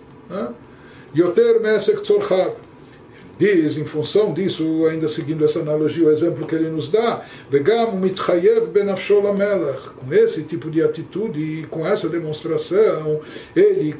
Yoter 1.14 1.60
Mesek 1.60 2.02
Tzorchav 2.02 2.54
diz, 3.38 3.78
em 3.78 3.86
função 3.86 4.34
disso, 4.34 4.84
ainda 4.86 5.06
seguindo 5.06 5.44
essa 5.44 5.60
analogia, 5.60 6.08
o 6.08 6.10
exemplo 6.10 6.46
que 6.46 6.54
ele 6.54 6.68
nos 6.68 6.90
dá, 6.90 7.24
com 9.96 10.12
esse 10.12 10.42
tipo 10.42 10.68
de 10.68 10.82
atitude 10.82 11.40
e 11.40 11.62
com 11.66 11.86
essa 11.86 12.08
demonstração, 12.08 13.20
ele 13.54 13.94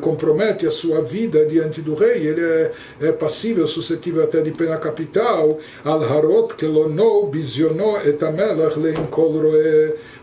compromete 0.00 0.66
a 0.66 0.70
sua 0.70 1.02
vida 1.02 1.44
diante 1.44 1.82
do 1.82 1.94
rei, 1.94 2.26
ele 2.26 2.40
é, 2.40 2.72
é 3.02 3.12
passível, 3.12 3.66
suscetível 3.66 4.24
até 4.24 4.40
de 4.40 4.50
pena 4.52 4.78
capital, 4.78 5.58
al 5.84 6.02
harot 6.02 6.54
kelono 6.54 7.26
biziono 7.26 7.98
et 7.98 8.18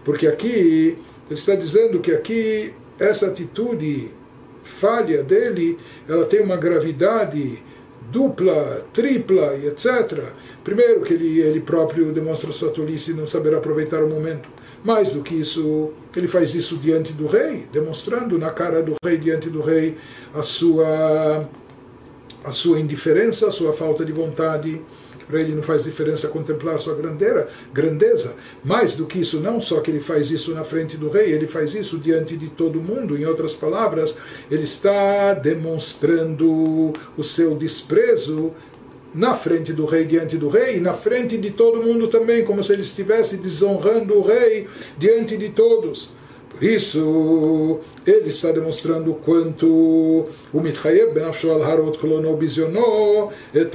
porque 0.03 0.27
aqui 0.27 0.97
ele 1.29 1.39
está 1.39 1.55
dizendo 1.55 1.99
que 1.99 2.11
aqui 2.11 2.73
essa 2.99 3.27
atitude 3.27 4.09
falha 4.63 5.23
dele, 5.23 5.77
ela 6.07 6.25
tem 6.25 6.41
uma 6.41 6.57
gravidade 6.57 7.61
dupla, 8.11 8.85
tripla 8.93 9.55
e 9.55 9.67
etc. 9.67 10.31
Primeiro, 10.63 11.01
que 11.01 11.13
ele, 11.13 11.39
ele 11.39 11.61
próprio 11.61 12.11
demonstra 12.11 12.51
sua 12.51 12.69
tolice 12.69 13.11
e 13.11 13.13
não 13.13 13.27
saber 13.27 13.55
aproveitar 13.55 14.03
o 14.03 14.09
momento. 14.09 14.49
Mais 14.83 15.11
do 15.11 15.21
que 15.21 15.35
isso, 15.35 15.91
ele 16.15 16.27
faz 16.27 16.55
isso 16.55 16.77
diante 16.77 17.13
do 17.13 17.27
rei, 17.27 17.67
demonstrando 17.71 18.37
na 18.37 18.49
cara 18.49 18.81
do 18.81 18.95
rei, 19.03 19.17
diante 19.17 19.49
do 19.49 19.61
rei, 19.61 19.95
a 20.33 20.41
sua, 20.41 21.47
a 22.43 22.51
sua 22.51 22.79
indiferença, 22.79 23.47
a 23.47 23.51
sua 23.51 23.73
falta 23.73 24.03
de 24.03 24.11
vontade 24.11 24.81
para 25.31 25.39
ele 25.39 25.55
não 25.55 25.63
faz 25.63 25.85
diferença 25.85 26.27
contemplar 26.27 26.79
sua 26.79 26.93
grandeira, 26.93 27.47
grandeza. 27.73 28.35
Mais 28.63 28.95
do 28.95 29.05
que 29.05 29.19
isso, 29.19 29.39
não 29.39 29.61
só 29.61 29.79
que 29.79 29.89
ele 29.89 30.01
faz 30.01 30.29
isso 30.29 30.53
na 30.53 30.65
frente 30.65 30.97
do 30.97 31.09
rei, 31.09 31.31
ele 31.31 31.47
faz 31.47 31.73
isso 31.73 31.97
diante 31.97 32.35
de 32.35 32.49
todo 32.49 32.81
mundo. 32.81 33.17
Em 33.17 33.25
outras 33.25 33.55
palavras, 33.55 34.15
ele 34.49 34.63
está 34.63 35.33
demonstrando 35.33 36.93
o 37.17 37.23
seu 37.23 37.55
desprezo 37.55 38.51
na 39.13 39.33
frente 39.33 39.73
do 39.73 39.85
rei, 39.85 40.05
diante 40.05 40.37
do 40.37 40.49
rei, 40.49 40.77
e 40.77 40.79
na 40.79 40.93
frente 40.93 41.37
de 41.37 41.51
todo 41.51 41.81
mundo 41.81 42.07
também, 42.07 42.43
como 42.43 42.63
se 42.63 42.73
ele 42.73 42.81
estivesse 42.81 43.37
desonrando 43.37 44.17
o 44.17 44.21
rei 44.21 44.67
diante 44.97 45.37
de 45.37 45.49
todos. 45.49 46.20
Por 46.51 46.63
isso, 46.63 47.79
ele 48.05 48.29
está 48.29 48.51
demonstrando 48.51 49.13
quanto 49.15 49.67
o 50.53 50.59
Mitchayev 50.59 51.13
ben 51.13 51.23
Afshal 51.23 51.63
Harot 51.63 51.97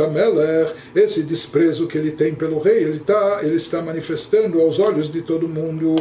Amelech, 0.05 0.75
esse 0.95 1.23
desprezo 1.23 1.87
que 1.87 1.97
ele 1.97 2.13
tem 2.13 2.35
pelo 2.35 2.59
rei, 2.59 2.85
ele 2.85 2.97
está, 2.97 3.41
ele 3.43 3.57
está 3.57 3.81
manifestando 3.81 4.61
aos 4.61 4.79
olhos 4.79 5.11
de 5.11 5.23
todo 5.23 5.49
mundo. 5.49 5.97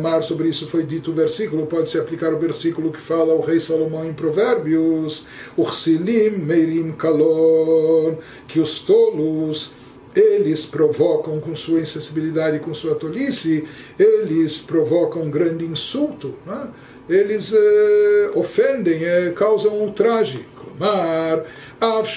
Mar 0.00 0.22
sobre 0.22 0.48
isso 0.48 0.68
foi 0.68 0.82
dito 0.82 1.10
o 1.10 1.14
versículo, 1.14 1.66
pode 1.66 1.88
se 1.88 1.98
aplicar 1.98 2.32
o 2.32 2.38
versículo 2.38 2.92
que 2.92 3.00
fala 3.00 3.32
o 3.32 3.40
rei 3.40 3.58
Salomão 3.58 4.04
em 4.04 4.12
Provérbios, 4.12 5.24
Ursilim 5.56 6.30
Meirim 6.30 6.92
Kalon, 6.92 8.16
que 8.46 8.60
os 8.60 8.80
tolos 8.80 9.72
eles 10.14 10.64
provocam 10.64 11.40
com 11.40 11.56
sua 11.56 11.80
insensibilidade, 11.80 12.60
com 12.60 12.72
sua 12.72 12.94
tolice, 12.94 13.64
eles 13.98 14.60
provocam 14.60 15.22
um 15.22 15.30
grande 15.30 15.64
insulto, 15.64 16.34
né? 16.46 16.68
eles 17.08 17.52
eh, 17.52 18.30
ofendem, 18.34 19.04
eh, 19.04 19.32
causam 19.34 19.74
ultraje. 19.80 20.46
Klamar, 20.56 21.44
av 21.80 22.08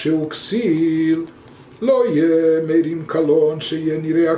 merim 2.66 3.04
kalon 3.04 3.58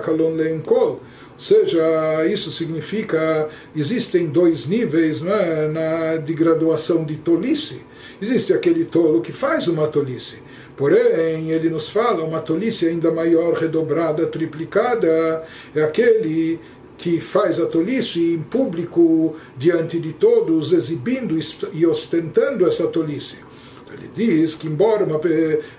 kalon 0.02 0.34
leenkol. 0.36 1.00
Ou 1.40 1.42
seja, 1.42 2.26
isso 2.26 2.52
significa 2.52 3.48
existem 3.74 4.26
dois 4.26 4.66
níveis 4.66 5.22
é, 5.24 5.68
na, 5.68 6.16
de 6.16 6.34
graduação 6.34 7.02
de 7.02 7.16
tolice. 7.16 7.80
Existe 8.20 8.52
aquele 8.52 8.84
tolo 8.84 9.22
que 9.22 9.32
faz 9.32 9.66
uma 9.66 9.88
tolice 9.88 10.42
Porém, 10.80 11.50
ele 11.50 11.68
nos 11.68 11.90
fala 11.90 12.24
uma 12.24 12.40
tolice 12.40 12.86
ainda 12.86 13.10
maior, 13.10 13.52
redobrada, 13.52 14.24
triplicada, 14.24 15.44
é 15.74 15.82
aquele 15.82 16.58
que 16.96 17.20
faz 17.20 17.60
a 17.60 17.66
tolice 17.66 18.32
em 18.32 18.40
público 18.40 19.36
diante 19.58 20.00
de 20.00 20.14
todos, 20.14 20.72
exibindo 20.72 21.38
e 21.74 21.86
ostentando 21.86 22.66
essa 22.66 22.86
tolice. 22.86 23.36
Ele 23.92 24.10
diz 24.14 24.54
que, 24.54 24.68
embora 24.68 25.04
uma, 25.04 25.20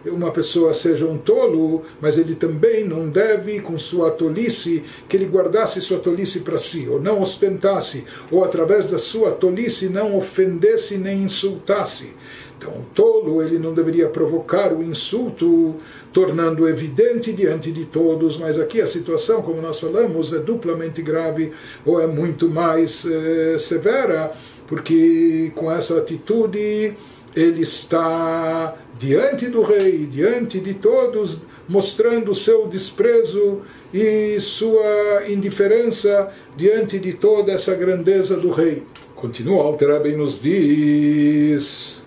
uma 0.05 0.29
pessoa 0.29 0.71
seja 0.75 1.07
um 1.07 1.17
tolo, 1.17 1.81
mas 1.99 2.19
ele 2.19 2.35
também 2.35 2.83
não 2.83 3.09
deve, 3.09 3.59
com 3.59 3.79
sua 3.79 4.11
tolice, 4.11 4.83
que 5.09 5.17
ele 5.17 5.25
guardasse 5.25 5.81
sua 5.81 5.97
tolice 5.97 6.41
para 6.41 6.59
si, 6.59 6.87
ou 6.87 7.01
não 7.01 7.23
ostentasse, 7.23 8.03
ou 8.29 8.43
através 8.43 8.87
da 8.87 8.99
sua 8.99 9.31
tolice 9.31 9.89
não 9.89 10.15
ofendesse 10.15 10.95
nem 10.99 11.23
insultasse. 11.23 12.13
Então, 12.61 12.73
o 12.73 12.85
tolo 12.93 13.41
ele 13.41 13.57
não 13.57 13.73
deveria 13.73 14.07
provocar 14.07 14.71
o 14.71 14.83
insulto, 14.83 15.77
tornando 16.13 16.69
evidente 16.69 17.33
diante 17.33 17.71
de 17.71 17.85
todos, 17.85 18.37
mas 18.37 18.59
aqui 18.59 18.79
a 18.79 18.85
situação, 18.85 19.41
como 19.41 19.59
nós 19.59 19.79
falamos, 19.79 20.31
é 20.31 20.37
duplamente 20.37 21.01
grave 21.01 21.51
ou 21.83 21.99
é 21.99 22.05
muito 22.05 22.47
mais 22.47 23.03
eh, 23.03 23.57
severa, 23.57 24.31
porque 24.67 25.51
com 25.55 25.71
essa 25.71 25.97
atitude 25.97 26.95
ele 27.35 27.63
está 27.63 28.77
diante 28.99 29.47
do 29.47 29.63
rei, 29.63 30.05
diante 30.05 30.59
de 30.59 30.75
todos, 30.75 31.39
mostrando 31.67 32.35
seu 32.35 32.67
desprezo 32.67 33.61
e 33.91 34.39
sua 34.39 35.23
indiferença 35.27 36.31
diante 36.55 36.99
de 36.99 37.13
toda 37.13 37.51
essa 37.51 37.73
grandeza 37.73 38.35
do 38.35 38.51
rei. 38.51 38.83
Continua, 39.15 39.63
Alter 39.63 39.99
bem 39.99 40.15
nos 40.15 40.39
diz. 40.39 42.00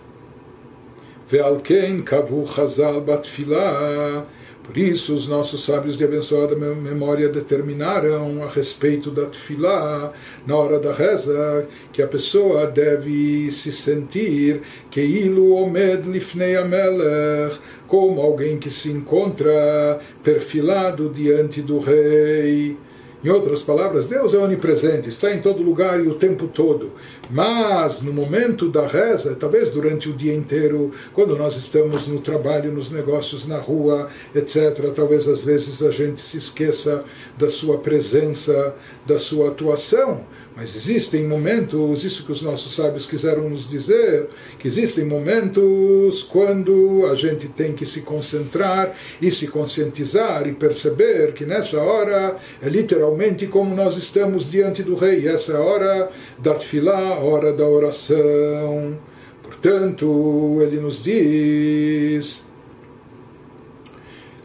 Ve'alken 1.29 2.03
kavu 2.03 2.47
chazal 2.47 3.01
batfilá. 3.01 4.27
Por 4.63 4.79
isso, 4.79 5.15
os 5.15 5.29
nossos 5.29 5.63
sábios 5.63 5.95
de 5.95 6.05
abençoada 6.05 6.57
memória 6.57 7.29
determinaram 7.29 8.43
a 8.43 8.49
respeito 8.49 9.11
da 9.11 9.27
tefilá, 9.27 10.11
na 10.47 10.57
hora 10.57 10.81
da 10.81 10.91
reza, 10.91 11.69
que 11.93 12.01
a 12.01 12.09
pessoa 12.09 12.67
deve 12.67 13.51
se 13.53 13.71
sentir 13.71 14.63
que 14.91 15.03
ilu 15.03 15.55
omed 15.55 16.09
lifnei 16.09 16.57
amelech, 16.57 17.59
como 17.87 18.23
alguém 18.23 18.59
que 18.59 18.71
se 18.71 18.91
encontra 18.91 19.99
perfilado 20.23 21.11
diante 21.11 21.61
do 21.61 21.79
rei. 21.79 22.79
Em 23.25 23.31
outras 23.31 23.63
palavras, 23.63 24.07
Deus 24.07 24.35
é 24.35 24.37
onipresente, 24.37 25.09
está 25.09 25.35
em 25.35 25.41
todo 25.41 25.63
lugar 25.63 25.99
e 25.99 26.07
o 26.07 26.15
tempo 26.15 26.47
todo. 26.47 26.93
Mas 27.31 28.03
no 28.03 28.13
momento 28.13 28.69
da 28.69 28.87
reza, 28.87 29.35
talvez 29.35 29.71
durante 29.71 30.11
o 30.11 30.13
dia 30.13 30.35
inteiro, 30.35 30.93
quando 31.15 31.35
nós 31.35 31.57
estamos 31.57 32.07
no 32.07 32.21
trabalho, 32.21 32.71
nos 32.71 32.91
negócios, 32.91 33.49
na 33.49 33.59
rua, 33.59 34.11
etc., 34.35 34.93
talvez 34.95 35.27
às 35.27 35.43
vezes 35.43 35.83
a 35.83 35.91
gente 35.91 36.21
se 36.21 36.37
esqueça 36.37 37.03
da 37.39 37.49
sua 37.49 37.79
presença, 37.79 38.75
da 39.07 39.19
sua 39.19 39.49
atuação. 39.49 40.21
Mas 40.57 40.77
existem 40.77 41.27
momentos, 41.27 42.05
isso 42.05 42.25
que 42.25 42.31
os 42.31 42.41
nossos 42.41 42.77
sábios 42.77 43.07
quiseram 43.07 43.51
nos 43.51 43.69
dizer, 43.69 44.29
que 44.57 44.69
existem 44.69 45.05
momentos 45.05 46.23
quando 46.23 47.09
a 47.11 47.17
gente 47.17 47.49
tem 47.49 47.73
que 47.73 47.85
se 47.85 48.03
concentrar 48.03 48.95
e 49.21 49.33
se 49.33 49.49
conscientizar 49.49 50.47
e 50.47 50.53
perceber 50.53 51.33
que 51.33 51.45
nessa 51.45 51.83
hora 51.83 52.37
é 52.63 52.69
literalmente 52.69 53.49
como 53.49 53.75
nós 53.75 53.97
estamos 53.97 54.49
diante 54.49 54.85
do 54.85 54.95
rei. 54.95 55.27
Essa 55.27 55.55
é 55.55 55.57
a 55.57 55.61
hora 55.61 56.11
da 56.39 56.55
tefilá, 56.55 57.17
a 57.17 57.19
hora 57.19 57.53
da 57.53 57.67
oração. 57.67 58.97
Portanto, 59.43 60.61
ele 60.63 60.77
nos 60.81 61.03
diz 61.03 62.44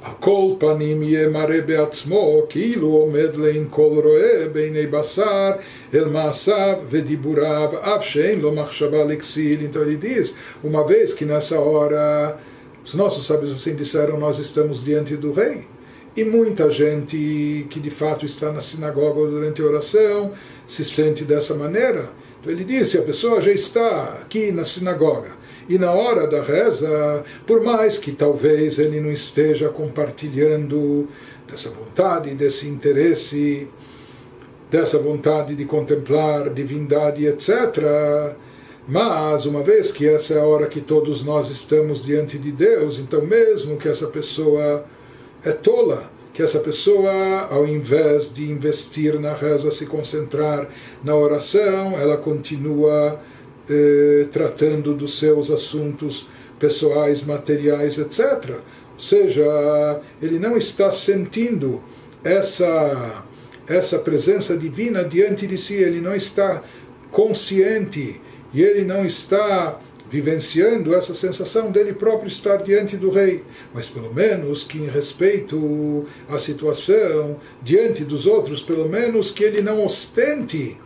הכל 0.04 0.54
פנים 0.58 1.02
יהיה 1.02 1.28
מראה 1.28 1.60
בעצמו 1.60 2.42
כאילו 2.48 2.88
עומד 2.88 3.36
לעין 3.36 3.66
כל 3.70 4.00
רואה 4.04 4.46
בעיני 4.52 4.86
בשר 4.86 5.50
אל 5.94 6.04
מעשיו 6.04 6.76
ודיבוריו 6.90 7.68
אף 7.80 8.04
שאין 8.04 8.40
לו 8.40 8.52
מחשבה 8.52 9.04
לכסיל. 9.04 9.60
Então 9.60 9.82
ele 9.82 9.96
diz, 9.96 10.34
uma 10.62 10.84
vez 10.86 11.14
que 11.14 11.24
nessa 11.24 11.58
hora 11.58 12.36
os 12.84 12.94
nossos 12.94 13.26
sábios 13.26 13.52
assim 13.54 13.74
disseram, 13.74 14.18
nós 14.18 14.38
estamos 14.38 14.84
diante 14.84 15.16
do 15.16 15.32
rei. 15.32 15.66
E 16.16 16.22
muita 16.22 16.70
gente 16.70 17.66
que 17.70 17.80
de 17.80 17.90
fato 17.90 18.26
está 18.26 18.52
na 18.52 18.60
sinagoga 18.60 19.26
durante 19.30 19.62
a 19.62 19.64
oração 19.64 20.32
se 20.66 20.84
sente 20.84 21.24
dessa 21.24 21.54
maneira. 21.54 22.10
Então 22.40 22.52
ele 22.52 22.64
disse: 22.64 22.98
a 22.98 23.02
pessoa 23.02 23.40
já 23.40 23.52
está 23.52 24.18
aqui 24.22 24.52
na 24.52 24.64
sinagoga 24.64 25.44
e 25.69 25.77
na 25.77 25.91
hora 25.91 26.25
da 26.25 26.41
reza, 26.41 27.23
por 27.45 27.61
mais 27.61 27.99
que 27.99 28.11
talvez 28.11 28.79
ele 28.79 28.99
não 28.99 29.11
esteja 29.11 29.69
compartilhando 29.69 31.07
dessa 31.47 31.69
vontade, 31.69 32.33
desse 32.33 32.67
interesse, 32.67 33.67
dessa 34.71 34.97
vontade 34.97 35.55
de 35.55 35.65
contemplar 35.65 36.49
divindade, 36.49 37.27
etc. 37.27 38.35
Mas, 38.87 39.45
uma 39.45 39.61
vez 39.61 39.91
que 39.91 40.07
essa 40.07 40.33
é 40.33 40.39
a 40.39 40.43
hora 40.43 40.65
que 40.65 40.81
todos 40.81 41.21
nós 41.21 41.51
estamos 41.51 42.03
diante 42.03 42.39
de 42.39 42.51
Deus, 42.51 42.97
então, 42.97 43.23
mesmo 43.23 43.77
que 43.77 43.87
essa 43.87 44.07
pessoa 44.07 44.83
é 45.43 45.51
tola, 45.51 46.09
que 46.33 46.41
essa 46.41 46.57
pessoa, 46.59 47.47
ao 47.51 47.67
invés 47.67 48.33
de 48.33 48.49
investir 48.49 49.19
na 49.19 49.33
reza, 49.33 49.69
se 49.69 49.85
concentrar 49.85 50.67
na 51.03 51.15
oração, 51.15 51.99
ela 51.99 52.17
continua 52.17 53.19
eh, 53.69 54.27
tratando 54.31 54.93
dos 54.93 55.19
seus 55.19 55.51
assuntos 55.51 56.27
pessoais, 56.57 57.23
materiais, 57.23 57.97
etc. 57.97 58.55
Ou 58.93 58.99
seja, 58.99 60.01
ele 60.21 60.39
não 60.39 60.57
está 60.57 60.91
sentindo 60.91 61.81
essa, 62.23 63.23
essa 63.67 63.99
presença 63.99 64.57
divina 64.57 65.03
diante 65.03 65.47
de 65.47 65.57
si, 65.57 65.75
ele 65.75 66.01
não 66.01 66.15
está 66.15 66.63
consciente 67.11 68.19
e 68.53 68.61
ele 68.61 68.83
não 68.83 69.05
está 69.05 69.79
vivenciando 70.09 70.95
essa 70.95 71.13
sensação 71.13 71.71
dele 71.71 71.93
próprio 71.93 72.27
estar 72.27 72.57
diante 72.57 72.97
do 72.97 73.11
rei, 73.11 73.43
mas 73.73 73.87
pelo 73.87 74.11
menos 74.11 74.63
que 74.63 74.79
em 74.79 74.87
respeito 74.87 76.07
à 76.27 76.39
situação 76.39 77.37
diante 77.61 78.03
dos 78.03 78.25
outros, 78.25 78.61
pelo 78.61 78.89
menos 78.89 79.29
que 79.29 79.43
ele 79.43 79.61
não 79.61 79.85
ostente 79.85 80.77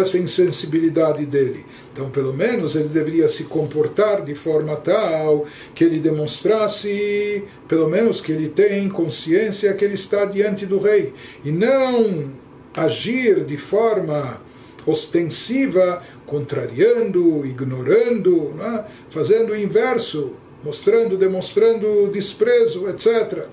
essa 0.00 0.18
insensibilidade 0.18 1.24
dele. 1.24 1.64
Então, 1.92 2.10
pelo 2.10 2.32
menos, 2.32 2.76
ele 2.76 2.88
deveria 2.88 3.28
se 3.28 3.44
comportar 3.44 4.24
de 4.24 4.34
forma 4.34 4.76
tal 4.76 5.46
que 5.74 5.82
ele 5.82 5.98
demonstrasse, 5.98 7.44
pelo 7.66 7.88
menos, 7.88 8.20
que 8.20 8.32
ele 8.32 8.48
tem 8.48 8.88
consciência 8.88 9.72
que 9.74 9.84
ele 9.84 9.94
está 9.94 10.24
diante 10.24 10.66
do 10.66 10.78
rei, 10.78 11.14
e 11.44 11.50
não 11.50 12.30
agir 12.74 13.44
de 13.44 13.56
forma 13.56 14.40
ostensiva, 14.86 16.02
contrariando, 16.26 17.46
ignorando, 17.46 18.54
é? 18.60 18.84
fazendo 19.10 19.52
o 19.52 19.56
inverso, 19.56 20.34
mostrando, 20.62 21.16
demonstrando 21.16 22.08
desprezo, 22.08 22.88
etc. 22.88 23.46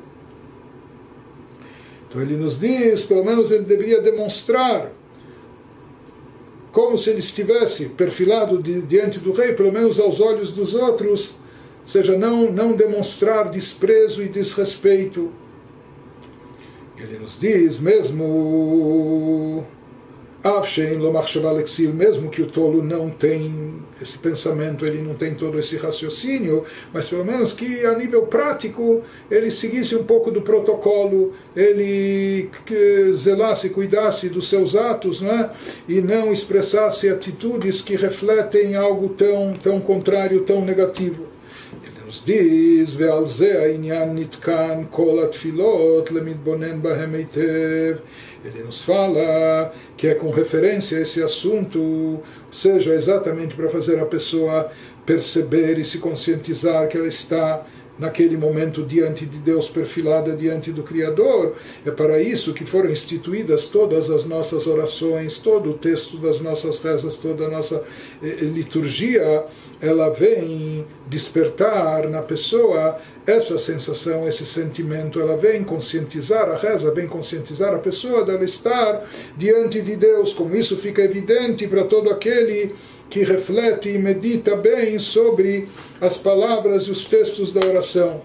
Então 2.08 2.22
ele 2.22 2.36
nos 2.36 2.60
diz, 2.60 3.04
pelo 3.04 3.24
menos 3.24 3.52
ele 3.52 3.64
deveria 3.64 4.02
demonstrar 4.02 4.92
como 6.74 6.98
se 6.98 7.12
ele 7.12 7.20
estivesse 7.20 7.86
perfilado 7.90 8.62
de, 8.62 8.82
diante 8.82 9.20
do 9.20 9.32
rei, 9.32 9.54
pelo 9.54 9.72
menos 9.72 10.00
aos 10.00 10.20
olhos 10.20 10.52
dos 10.52 10.74
outros, 10.74 11.36
ou 11.84 11.88
seja, 11.88 12.18
não, 12.18 12.52
não 12.52 12.74
demonstrar 12.74 13.48
desprezo 13.48 14.24
e 14.24 14.28
desrespeito. 14.28 15.32
Ele 16.98 17.20
nos 17.20 17.40
diz, 17.40 17.80
mesmo 17.80 19.64
Avshein 20.43 20.99
Lomachshavalexil, 20.99 21.93
mesmo 21.93 22.31
que 22.31 22.41
o 22.41 22.47
tolo 22.47 22.81
não 22.81 23.11
tem 23.11 23.75
esse 24.01 24.17
pensamento, 24.19 24.87
ele 24.87 25.03
não 25.03 25.15
tem 25.15 25.35
todo 25.35 25.59
esse 25.59 25.77
raciocínio, 25.77 26.65
mas 26.95 27.09
pelo 27.09 27.25
menos 27.25 27.53
que 27.53 27.85
a 27.85 27.95
nível 27.99 28.23
prático 28.27 29.03
ele 29.29 29.51
seguisse 29.51 29.97
um 29.97 30.05
pouco 30.05 30.31
do 30.31 30.43
protocolo, 30.43 31.33
ele 31.57 32.49
zelasse, 33.15 33.71
cuidasse 33.71 34.29
dos 34.29 34.49
seus 34.49 34.77
atos, 34.77 35.21
né? 35.21 35.51
e 35.89 36.01
não 36.01 36.33
expressasse 36.33 37.09
atitudes 37.09 37.81
que 37.81 37.97
refletem 37.97 38.77
algo 38.77 39.09
tão, 39.09 39.55
tão 39.61 39.81
contrário, 39.81 40.43
tão 40.43 40.65
negativo. 40.65 41.27
Ele 41.83 42.07
nos 42.07 42.25
diz, 42.25 42.95
ועל 42.97 43.27
זה 43.27 43.63
העניין 43.63 44.15
נתקן 44.15 44.85
כל 44.91 45.19
התפילות 45.25 46.11
למתבונן 46.11 46.83
בהם 46.83 47.15
היטב 47.15 47.97
ele 48.44 48.64
nos 48.64 48.82
fala 48.82 49.74
que 49.96 50.08
é 50.08 50.16
com 50.16 50.30
referência 50.30 50.98
a 50.98 51.02
esse 51.02 51.22
assunto, 51.22 52.20
seja 52.52 52.94
exatamente 52.94 53.56
para 53.56 53.70
fazer 53.70 54.00
a 54.00 54.06
pessoa 54.06 54.70
perceber 55.06 55.80
e 55.80 55.86
se 55.86 56.00
conscientizar 56.00 56.88
que 56.88 56.98
ela 56.98 57.08
está 57.08 57.66
naquele 57.98 58.36
momento 58.36 58.84
diante 58.84 59.26
de 59.26 59.38
Deus, 59.38 59.70
perfilada 59.70 60.36
diante 60.36 60.72
do 60.72 60.84
Criador. 60.84 61.56
É 61.86 61.92
para 61.92 62.22
isso 62.22 62.54
que 62.54 62.66
foram 62.66 62.90
instituídas 62.90 63.68
todas 63.68 64.10
as 64.10 64.26
nossas 64.26 64.66
orações, 64.66 65.38
todo 65.38 65.72
o 65.72 65.74
texto 65.74 66.18
das 66.18 66.40
nossas 66.40 66.80
rezas, 66.80 67.18
toda 67.18 67.46
a 67.46 67.50
nossa 67.50 67.84
eh, 68.22 68.38
eh, 68.42 68.46
liturgia, 68.46 69.46
ela 69.80 70.10
vem 70.10 70.86
despertar 71.08 72.10
na 72.10 72.22
pessoa 72.22 73.00
essa 73.26 73.58
sensação, 73.58 74.28
esse 74.28 74.46
sentimento, 74.46 75.20
ela 75.20 75.38
vem 75.38 75.64
conscientizar 75.64 76.50
a 76.50 76.58
reza, 76.58 76.92
vem 76.92 77.08
conscientizar 77.08 77.74
a 77.74 77.80
pessoa 77.80 78.26
dela 78.26 78.44
estar 78.44 79.10
diante 79.38 79.82
de 79.82 79.96
Deus, 79.96 80.34
como 80.34 80.56
isso 80.56 80.78
fica 80.78 81.02
evidente 81.02 81.68
para 81.68 81.86
todo 81.86 82.10
aquele 82.10 82.76
que 83.10 83.24
reflete 83.24 83.90
e 83.90 83.98
medita 83.98 84.56
bem 84.56 85.00
sobre 85.00 85.70
as 86.02 86.18
palavras 86.18 86.84
e 86.84 86.92
os 86.92 87.06
textos 87.06 87.54
da 87.54 87.66
oração. 87.66 88.22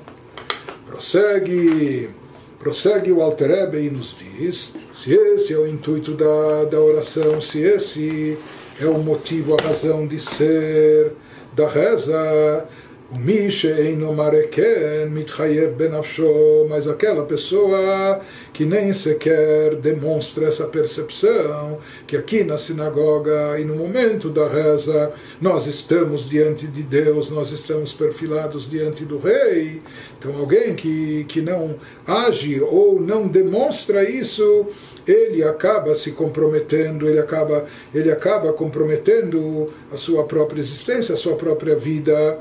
Prossegue, 0.86 2.10
prossegue 2.58 3.12
o 3.12 3.22
Alter 3.22 3.50
Ebe 3.50 3.78
e 3.78 3.90
nos 3.90 4.16
diz, 4.18 4.72
se 4.92 5.12
esse 5.12 5.52
é 5.52 5.58
o 5.58 5.66
intuito 5.66 6.14
da, 6.14 6.64
da 6.64 6.80
oração, 6.80 7.40
se 7.40 7.60
esse 7.60 8.36
é 8.80 8.86
o 8.86 8.98
motivo, 8.98 9.54
a 9.54 9.62
razão 9.62 10.06
de 10.06 10.18
ser 10.18 11.12
da 11.54 11.68
reza, 11.68 12.66
Mi 13.10 13.50
she'eino 13.50 14.12
mareken 14.12 15.10
mitchayev 15.10 15.78
benafsho, 15.78 16.66
mas 16.68 16.86
aquela 16.86 17.24
pessoa 17.24 18.20
que 18.52 18.66
nem 18.66 18.92
sequer 18.92 19.76
demonstra 19.76 20.46
essa 20.46 20.66
percepção 20.66 21.78
que 22.06 22.18
aqui 22.18 22.44
na 22.44 22.58
sinagoga 22.58 23.58
e 23.58 23.64
no 23.64 23.76
momento 23.76 24.28
da 24.28 24.46
reza 24.46 25.10
nós 25.40 25.66
estamos 25.66 26.28
diante 26.28 26.66
de 26.66 26.82
Deus, 26.82 27.30
nós 27.30 27.50
estamos 27.50 27.94
perfilados 27.94 28.68
diante 28.68 29.06
do 29.06 29.16
Rei. 29.16 29.80
Então 30.18 30.36
alguém 30.36 30.74
que, 30.74 31.24
que 31.30 31.40
não 31.40 31.76
age 32.06 32.60
ou 32.60 33.00
não 33.00 33.26
demonstra 33.26 34.06
isso, 34.06 34.66
ele 35.06 35.42
acaba 35.42 35.94
se 35.94 36.12
comprometendo, 36.12 37.08
ele 37.08 37.18
acaba, 37.18 37.64
ele 37.94 38.12
acaba 38.12 38.52
comprometendo 38.52 39.66
a 39.90 39.96
sua 39.96 40.24
própria 40.24 40.60
existência, 40.60 41.14
a 41.14 41.16
sua 41.16 41.36
própria 41.36 41.74
vida 41.74 42.38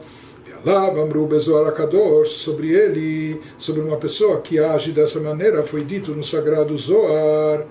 Lá, 0.64 0.86
Amru 0.86 1.26
Bezoar 1.26 1.72
Kadosh, 1.72 2.38
sobre 2.38 2.70
ele, 2.72 3.40
sobre 3.58 3.80
uma 3.80 3.96
pessoa 3.96 4.40
que 4.40 4.60
age 4.60 4.92
dessa 4.92 5.18
maneira, 5.20 5.64
foi 5.64 5.82
dito 5.82 6.12
no 6.12 6.22
sagrado 6.22 6.76
Zoar. 6.78 7.64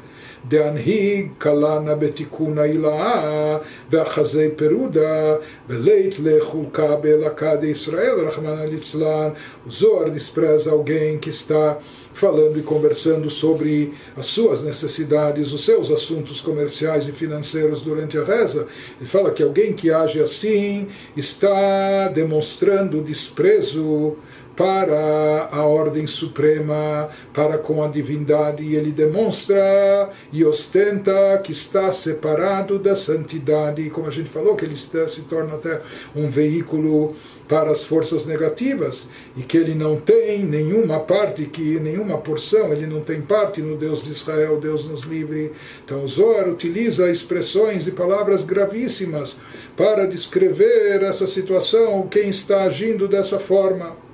דהנהיג 0.48 1.30
קלנה 1.38 1.96
בתיקון 1.96 2.58
העילה 2.58 3.58
ואחזי 3.90 4.50
פירודה 4.56 5.36
ולית 5.70 6.16
לחולקה 6.24 6.96
באלקה 6.96 7.54
ישראל, 7.64 8.16
רחמנא 8.28 8.62
ליצלן. 8.62 9.30
O 9.68 9.72
Zohar 9.72 10.10
despreza 10.10 10.72
alguém 10.72 11.20
que 11.20 11.30
está 11.30 11.78
falando 12.17 12.59
e 12.59 12.63
conversando 12.63 13.31
sobre 13.31 13.93
as 14.17 14.27
suas 14.27 14.65
necessidades, 14.65 15.53
os 15.53 15.65
seus 15.65 15.91
assuntos 15.91 16.41
comerciais 16.41 17.07
e 17.07 17.13
financeiros 17.13 17.83
durante 17.83 18.17
a 18.17 18.25
reza. 18.25 18.67
Ele 18.99 19.09
fala 19.09 19.31
que 19.31 19.43
alguém 19.43 19.75
que 19.75 19.91
age 19.91 20.21
assim 20.21 20.89
está 21.15 22.09
demonstrando 22.09 23.03
desprezo 23.03 24.17
para 24.57 25.49
a 25.53 25.67
ordem 25.67 26.07
suprema, 26.07 27.11
para 27.33 27.59
com 27.59 27.85
a 27.85 27.89
divindade, 27.89 28.63
e 28.63 28.75
ele 28.75 28.91
demonstra 28.91 30.11
e 30.33 30.43
ostenta 30.45 31.39
que 31.45 31.53
está 31.53 31.93
separado 31.93 32.79
da 32.79 32.97
santidade, 32.97 33.89
como 33.91 34.09
a 34.09 34.11
gente 34.11 34.31
falou, 34.31 34.57
que 34.57 34.65
ele 34.65 34.77
se 34.77 35.23
torna 35.29 35.57
até 35.57 35.83
um 36.15 36.31
veículo 36.31 37.15
para 37.47 37.71
as 37.71 37.85
forças 37.85 38.27
negativas 38.27 39.09
e 39.37 39.43
que 39.43 39.57
ele 39.57 39.75
não 39.75 40.01
tem 40.01 40.45
nenhuma 40.45 41.01
parte, 41.01 41.45
que 41.45 41.79
nenhuma 41.79 42.19
porção, 42.19 42.73
ele 42.73 42.87
não 42.87 43.01
tem 43.01 43.21
parte 43.21 43.61
no 43.61 43.77
Deus 43.77 44.05
de 44.05 44.11
Israel, 44.11 44.59
Deus 44.59 44.89
nos 44.89 45.03
livre. 45.03 45.53
Então 45.85 46.07
Zohar 46.07 46.49
utiliza 46.49 47.11
expressões 47.11 47.87
e 47.87 47.93
palavras 47.93 48.43
gravíssimas 48.43 49.39
para 49.77 50.07
descrever 50.07 51.03
essa 51.03 51.27
situação, 51.27 52.09
quem 52.09 52.31
está 52.31 52.63
agindo 52.63 53.07
dessa 53.07 53.39
forma. 53.39 54.06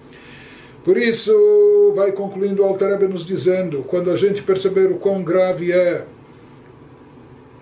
Por 0.84 0.96
isso, 0.96 1.92
vai 1.94 2.10
concluindo 2.12 2.62
o 2.62 2.64
Altareb 2.64 3.06
nos 3.06 3.24
dizendo, 3.24 3.84
quando 3.84 4.10
a 4.10 4.16
gente 4.16 4.42
perceber 4.42 4.90
o 4.90 4.96
quão 4.96 5.22
grave 5.22 5.72
é 5.72 6.04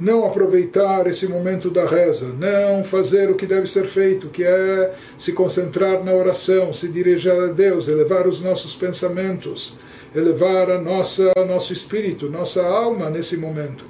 não 0.00 0.24
aproveitar 0.24 1.06
esse 1.06 1.28
momento 1.28 1.70
da 1.70 1.84
reza, 1.84 2.32
não 2.38 2.82
fazer 2.82 3.30
o 3.30 3.34
que 3.34 3.46
deve 3.46 3.66
ser 3.66 3.86
feito, 3.86 4.28
que 4.28 4.42
é 4.42 4.94
se 5.18 5.32
concentrar 5.32 6.02
na 6.02 6.14
oração, 6.14 6.72
se 6.72 6.88
dirigir 6.88 7.32
a 7.32 7.48
Deus, 7.48 7.86
elevar 7.86 8.26
os 8.26 8.40
nossos 8.40 8.74
pensamentos, 8.74 9.74
elevar 10.16 10.70
a 10.70 10.80
nossa 10.80 11.30
nosso 11.46 11.74
espírito, 11.74 12.30
nossa 12.30 12.62
alma 12.62 13.10
nesse 13.10 13.36
momento. 13.36 13.84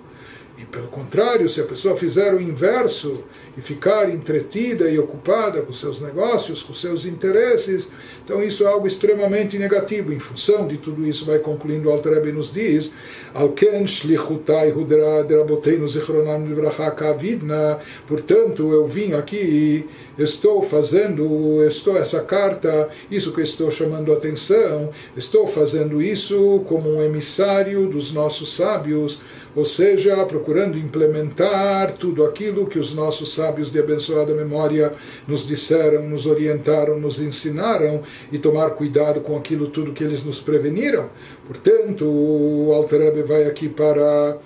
E 0.59 0.64
pelo 0.64 0.89
contrário, 0.89 1.49
se 1.49 1.61
a 1.61 1.64
pessoa 1.64 1.97
fizer 1.97 2.35
o 2.35 2.41
inverso 2.41 3.24
e 3.57 3.61
ficar 3.61 4.09
entretida 4.11 4.88
e 4.88 4.98
ocupada 4.98 5.62
com 5.62 5.72
seus 5.72 6.01
negócios, 6.01 6.62
com 6.62 6.72
seus 6.72 7.05
interesses, 7.05 7.88
então 8.24 8.42
isso 8.42 8.64
é 8.64 8.66
algo 8.66 8.86
extremamente 8.86 9.59
negativo. 9.59 10.12
Em 10.12 10.18
função 10.18 10.66
de 10.66 10.78
tudo 10.78 11.07
isso, 11.07 11.24
vai 11.24 11.38
concluindo 11.38 11.88
o 11.88 11.92
Altrebe 11.92 12.32
nos 12.32 12.53
diz, 12.53 12.92
portanto 18.07 18.72
eu 18.72 18.86
vim 18.86 19.12
aqui 19.12 19.36
e 19.36 20.22
estou 20.22 20.62
fazendo, 20.62 21.64
estou 21.66 21.96
essa 21.96 22.22
carta, 22.22 22.88
isso 23.11 23.32
que 23.32 23.40
estou 23.40 23.70
chamando 23.70 24.12
a 24.12 24.16
atenção, 24.16 24.90
estou 25.16 25.46
fazendo 25.46 26.01
isso 26.03 26.62
como 26.66 26.88
um 26.88 27.03
emissário 27.03 27.86
dos 27.88 28.12
nossos 28.12 28.55
sábios, 28.55 29.20
ou 29.55 29.64
seja, 29.64 30.24
procurando 30.26 30.78
implementar 30.78 31.92
tudo 31.92 32.24
aquilo 32.24 32.66
que 32.66 32.78
os 32.78 32.94
nossos 32.94 33.34
sábios 33.41 33.72
de 33.72 33.78
abençoada 33.78 34.34
memória 34.34 34.93
nos 35.26 35.47
disseram, 35.47 36.07
nos 36.07 36.26
orientaram, 36.26 37.01
nos 37.01 37.18
ensinaram 37.20 38.03
e 38.30 38.38
tomar 38.38 38.72
cuidado 38.72 39.22
com 39.22 39.34
aquilo 39.34 39.68
tudo 39.68 39.95
que 39.95 40.05
eles 40.05 40.22
nos 40.24 40.41
preveniram. 40.41 41.09
Portanto, 41.47 42.05
o 42.05 42.70
Alter 42.74 43.26
vai 43.26 43.45
aqui 43.45 43.66
para 43.66 44.36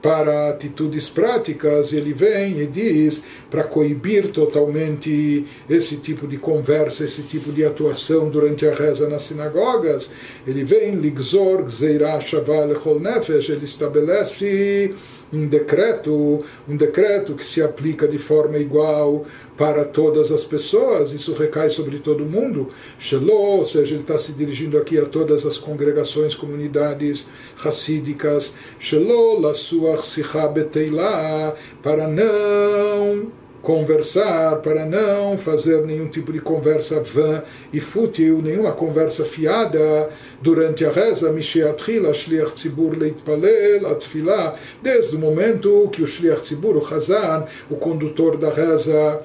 para 0.00 0.50
atitudes 0.50 1.08
práticas, 1.08 1.94
ele 1.94 2.12
vem 2.12 2.60
e 2.60 2.66
diz 2.66 3.24
para 3.50 3.64
coibir 3.64 4.28
totalmente 4.32 5.46
esse 5.66 5.96
tipo 5.96 6.28
de 6.28 6.36
conversa, 6.36 7.06
esse 7.06 7.22
tipo 7.22 7.50
de 7.50 7.64
atuação 7.64 8.28
durante 8.28 8.66
a 8.66 8.74
reza 8.74 9.08
nas 9.08 9.22
sinagogas. 9.22 10.10
Ele 10.46 10.62
vem, 10.62 10.94
Ligzor, 10.96 11.62
Gzeirah, 11.62 12.20
Shaval, 12.20 12.68
Nefesh, 13.00 13.48
ele 13.48 13.64
estabelece 13.64 14.94
um 15.32 15.46
decreto, 15.46 16.44
um 16.68 16.76
decreto 16.76 17.34
que 17.34 17.44
se 17.44 17.62
aplica 17.62 18.06
de 18.06 18.18
forma 18.18 18.58
igual 18.58 19.24
para 19.56 19.84
todas 19.84 20.32
as 20.32 20.44
pessoas, 20.44 21.12
isso 21.12 21.32
recai 21.34 21.70
sobre 21.70 21.98
todo 21.98 22.24
mundo. 22.24 22.70
Sheló, 22.98 23.58
ou 23.58 23.64
seja, 23.64 23.94
ele 23.94 24.02
está 24.02 24.18
se 24.18 24.32
dirigindo 24.32 24.76
aqui 24.76 24.98
a 24.98 25.06
todas 25.06 25.46
as 25.46 25.58
congregações, 25.58 26.34
comunidades 26.34 27.28
racídicas. 27.56 28.54
Sheló, 28.78 29.38
la 29.38 29.54
sua 29.54 29.98
para 31.82 32.08
não 32.08 33.43
conversar, 33.64 34.56
para 34.56 34.84
não 34.84 35.36
fazer 35.38 35.80
nenhum 35.86 36.06
tipo 36.06 36.32
de 36.32 36.38
conversa 36.38 37.00
vã 37.00 37.42
e 37.72 37.80
fútil, 37.80 38.42
nenhuma 38.42 38.72
conversa 38.72 39.24
fiada 39.24 40.10
durante 40.40 40.84
a 40.84 40.90
reza, 40.90 41.32
desde 44.82 45.16
o 45.16 45.18
momento 45.18 45.88
que 45.90 46.02
o 46.02 46.06
Shliach 46.06 46.42
Tzibur, 46.42 46.76
o 46.76 46.94
Hazan, 46.94 47.46
o 47.70 47.76
condutor 47.76 48.36
da 48.36 48.50
reza, 48.50 49.20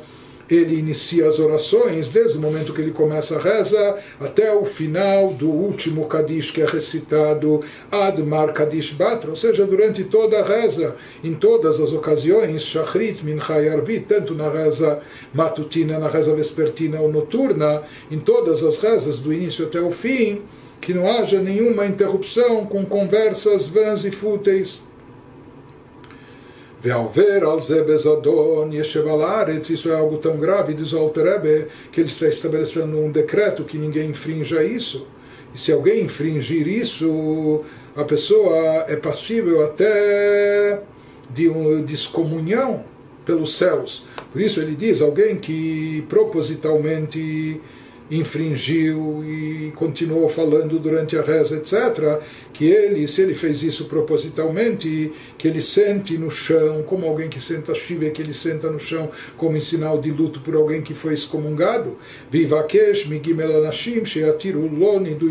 ele 0.50 0.78
inicia 0.78 1.28
as 1.28 1.39
orações 1.39 2.10
desde 2.10 2.38
o 2.38 2.41
momento 2.41 2.74
que 2.74 2.82
ele 2.82 2.91
começa 2.91 3.38
a 3.38 3.39
reza 3.39 3.97
até 4.20 4.54
o 4.54 4.66
final 4.66 5.34
do 5.34 5.50
último 5.50 6.08
Kadish 6.08 6.52
que 6.52 6.62
é 6.62 6.66
recitado 6.66 7.62
Admar 7.91 8.54
Kadish 8.54 8.93
Batra, 8.93 9.30
ou 9.30 9.36
seja, 9.36 9.66
durante 9.66 10.04
toda 10.04 10.39
a 10.39 10.43
reza, 10.43 10.95
em 11.24 11.34
todas 11.34 11.80
as 11.80 11.91
ocasiões, 11.91 12.64
Shachrit, 12.64 13.24
Mincha 13.24 13.62
e 13.62 13.70
Arvit, 13.70 14.06
tanto 14.06 14.34
na 14.34 14.50
reza 14.50 15.00
matutina, 15.34 16.00
na 16.00 16.08
reza 16.08 16.34
vespertina 16.34 17.00
ou 17.00 17.12
noturna, 17.12 17.84
em 18.10 18.20
todas 18.20 18.64
as 18.64 18.80
rezas, 18.80 19.20
do 19.20 19.32
início 19.32 19.66
até 19.66 19.80
o 19.80 19.91
fim, 19.91 20.41
que 20.82 20.93
não 20.93 21.10
haja 21.10 21.41
nenhuma 21.41 21.86
interrupção 21.86 22.66
com 22.66 22.86
conversas 22.86 23.68
vãs 23.68 24.06
e 24.06 24.12
fúteis. 24.12 24.88
Isso 29.69 29.89
é 29.89 29.95
algo 29.95 30.17
tão 30.17 30.38
grave, 30.38 30.73
diz 30.73 30.93
o 30.93 30.97
Alter 30.97 31.67
que 31.91 31.99
ele 31.99 32.07
está 32.07 32.27
estabelecendo 32.27 32.97
um 32.97 33.11
decreto 33.11 33.65
que 33.65 33.77
ninguém 33.77 34.11
infrinja 34.11 34.63
isso. 34.63 35.05
E 35.53 35.59
se 35.59 35.71
alguém 35.71 36.03
infringir 36.03 36.67
isso, 36.67 37.63
a 37.95 38.03
pessoa 38.03 38.86
é 38.88 38.95
passível 38.95 39.65
até 39.65 40.82
de 41.30 41.47
uma 41.49 41.82
descomunhão 41.82 42.84
pelos 43.25 43.53
céus. 43.53 44.05
Por 44.32 44.39
isso 44.41 44.61
ele 44.61 44.75
diz, 44.75 45.01
alguém 45.01 45.36
que 45.38 46.03
propositalmente 46.07 47.59
infringiu 48.09 49.23
e 49.23 49.71
continuou 49.75 50.30
falando 50.30 50.80
durante 50.80 51.17
a 51.17 51.21
reza, 51.21 51.57
etc., 51.57 52.21
que 52.54 52.66
ele, 52.66 53.08
se 53.08 53.22
ele 53.22 53.36
fez 53.36 53.64
isso 53.64 53.86
propositalmente, 53.86 55.12
que 55.38 55.47
ele 55.47 55.62
sente 55.62 56.18
no 56.18 56.30
chão, 56.30 56.84
como 56.84 57.06
alguém 57.06 57.30
que 57.30 57.39
senta 57.39 57.74
chive, 57.74 58.12
que 58.12 58.22
ele 58.22 58.34
senta 58.34 58.70
no 58.70 58.80
chão 58.80 59.10
como 59.38 59.56
em 59.56 59.62
sinal 59.62 60.00
de 60.00 60.12
luto 60.12 60.39
por 60.41 60.56
alguém 60.56 60.82
que 60.82 60.93
foi 60.93 61.14
excomungado, 61.14 61.97
Vivakesh 62.30 63.06
migimel 63.06 63.58
anashim 63.58 64.04
sheatiru 64.04 64.68
loni 64.68 65.16
do 65.16 65.30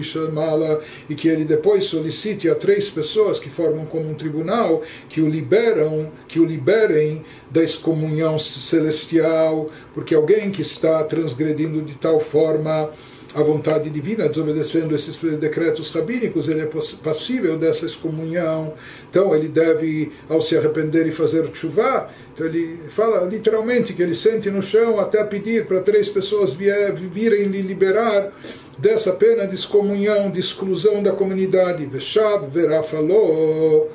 e 1.08 1.14
que 1.14 1.28
ele 1.28 1.44
depois 1.44 1.86
solicite 1.86 2.48
a 2.48 2.54
três 2.54 2.88
pessoas 2.88 3.38
que 3.38 3.50
formam 3.50 3.84
como 3.84 4.08
um 4.08 4.14
tribunal 4.14 4.82
que 5.08 5.20
o 5.20 5.28
liberam, 5.28 6.10
que 6.26 6.40
o 6.40 6.44
liberem 6.44 7.24
da 7.50 7.62
excomunhão 7.62 8.38
celestial, 8.38 9.70
porque 9.92 10.14
alguém 10.14 10.50
que 10.50 10.62
está 10.62 11.02
transgredindo 11.04 11.82
de 11.82 11.94
tal 11.94 12.20
forma 12.20 12.90
a 13.34 13.42
vontade 13.42 13.90
divina, 13.90 14.28
desobedecendo 14.28 14.94
esses 14.94 15.18
decretos 15.38 15.90
rabínicos, 15.90 16.48
ele 16.48 16.62
é 16.62 16.68
passível 17.02 17.58
dessa 17.58 17.84
excomunhão. 17.84 18.72
Então 19.10 19.34
ele 19.34 19.48
deve, 19.48 20.12
ao 20.28 20.40
se 20.40 20.56
arrepender 20.56 21.06
e 21.06 21.10
fazer 21.10 21.48
chuva, 21.52 22.08
então 22.32 22.46
ele 22.46 22.80
fala 22.88 23.26
literalmente 23.26 23.92
que 23.92 24.02
ele 24.02 24.14
sente 24.14 24.50
no 24.50 24.62
chão 24.62 24.98
até 24.98 25.22
pedir 25.24 25.66
para 25.66 25.80
três 25.80 26.08
pessoas 26.08 26.52
virem 26.54 27.44
lhe 27.44 27.60
liberar 27.60 28.32
dessa 28.78 29.12
pena 29.12 29.46
de 29.46 29.54
excomunhão, 29.54 30.30
de 30.30 30.40
exclusão 30.40 31.02
da 31.02 31.12
comunidade. 31.12 31.84
Veshav 31.84 32.48
verá 32.48 32.82
falou 32.82 33.90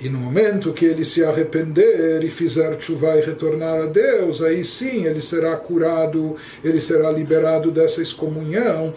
e 0.00 0.08
no 0.08 0.18
momento 0.18 0.72
que 0.72 0.84
ele 0.84 1.04
se 1.04 1.24
arrepender 1.24 2.24
e 2.24 2.30
fizer 2.30 2.80
chuva 2.80 3.16
e 3.16 3.24
retornar 3.24 3.80
a 3.80 3.86
Deus, 3.86 4.42
aí 4.42 4.64
sim 4.64 5.06
ele 5.06 5.20
será 5.20 5.56
curado, 5.56 6.36
ele 6.64 6.80
será 6.80 7.10
liberado 7.12 7.70
dessa 7.70 8.02
excomunhão. 8.02 8.92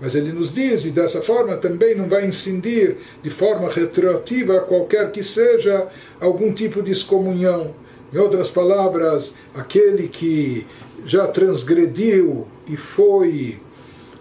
Mas 0.00 0.14
ele 0.14 0.32
nos 0.32 0.52
diz, 0.52 0.84
e 0.86 0.90
dessa 0.90 1.20
forma 1.20 1.56
também 1.56 1.94
não 1.94 2.08
vai 2.08 2.26
incidir 2.26 2.96
de 3.22 3.30
forma 3.30 3.70
retroativa, 3.70 4.60
qualquer 4.60 5.10
que 5.10 5.22
seja, 5.22 5.88
algum 6.18 6.52
tipo 6.52 6.82
de 6.82 6.90
excomunhão. 6.90 7.74
Em 8.12 8.18
outras 8.18 8.50
palavras, 8.50 9.34
aquele 9.54 10.08
que 10.08 10.66
já 11.04 11.26
transgrediu 11.26 12.46
e 12.68 12.76
foi 12.76 13.60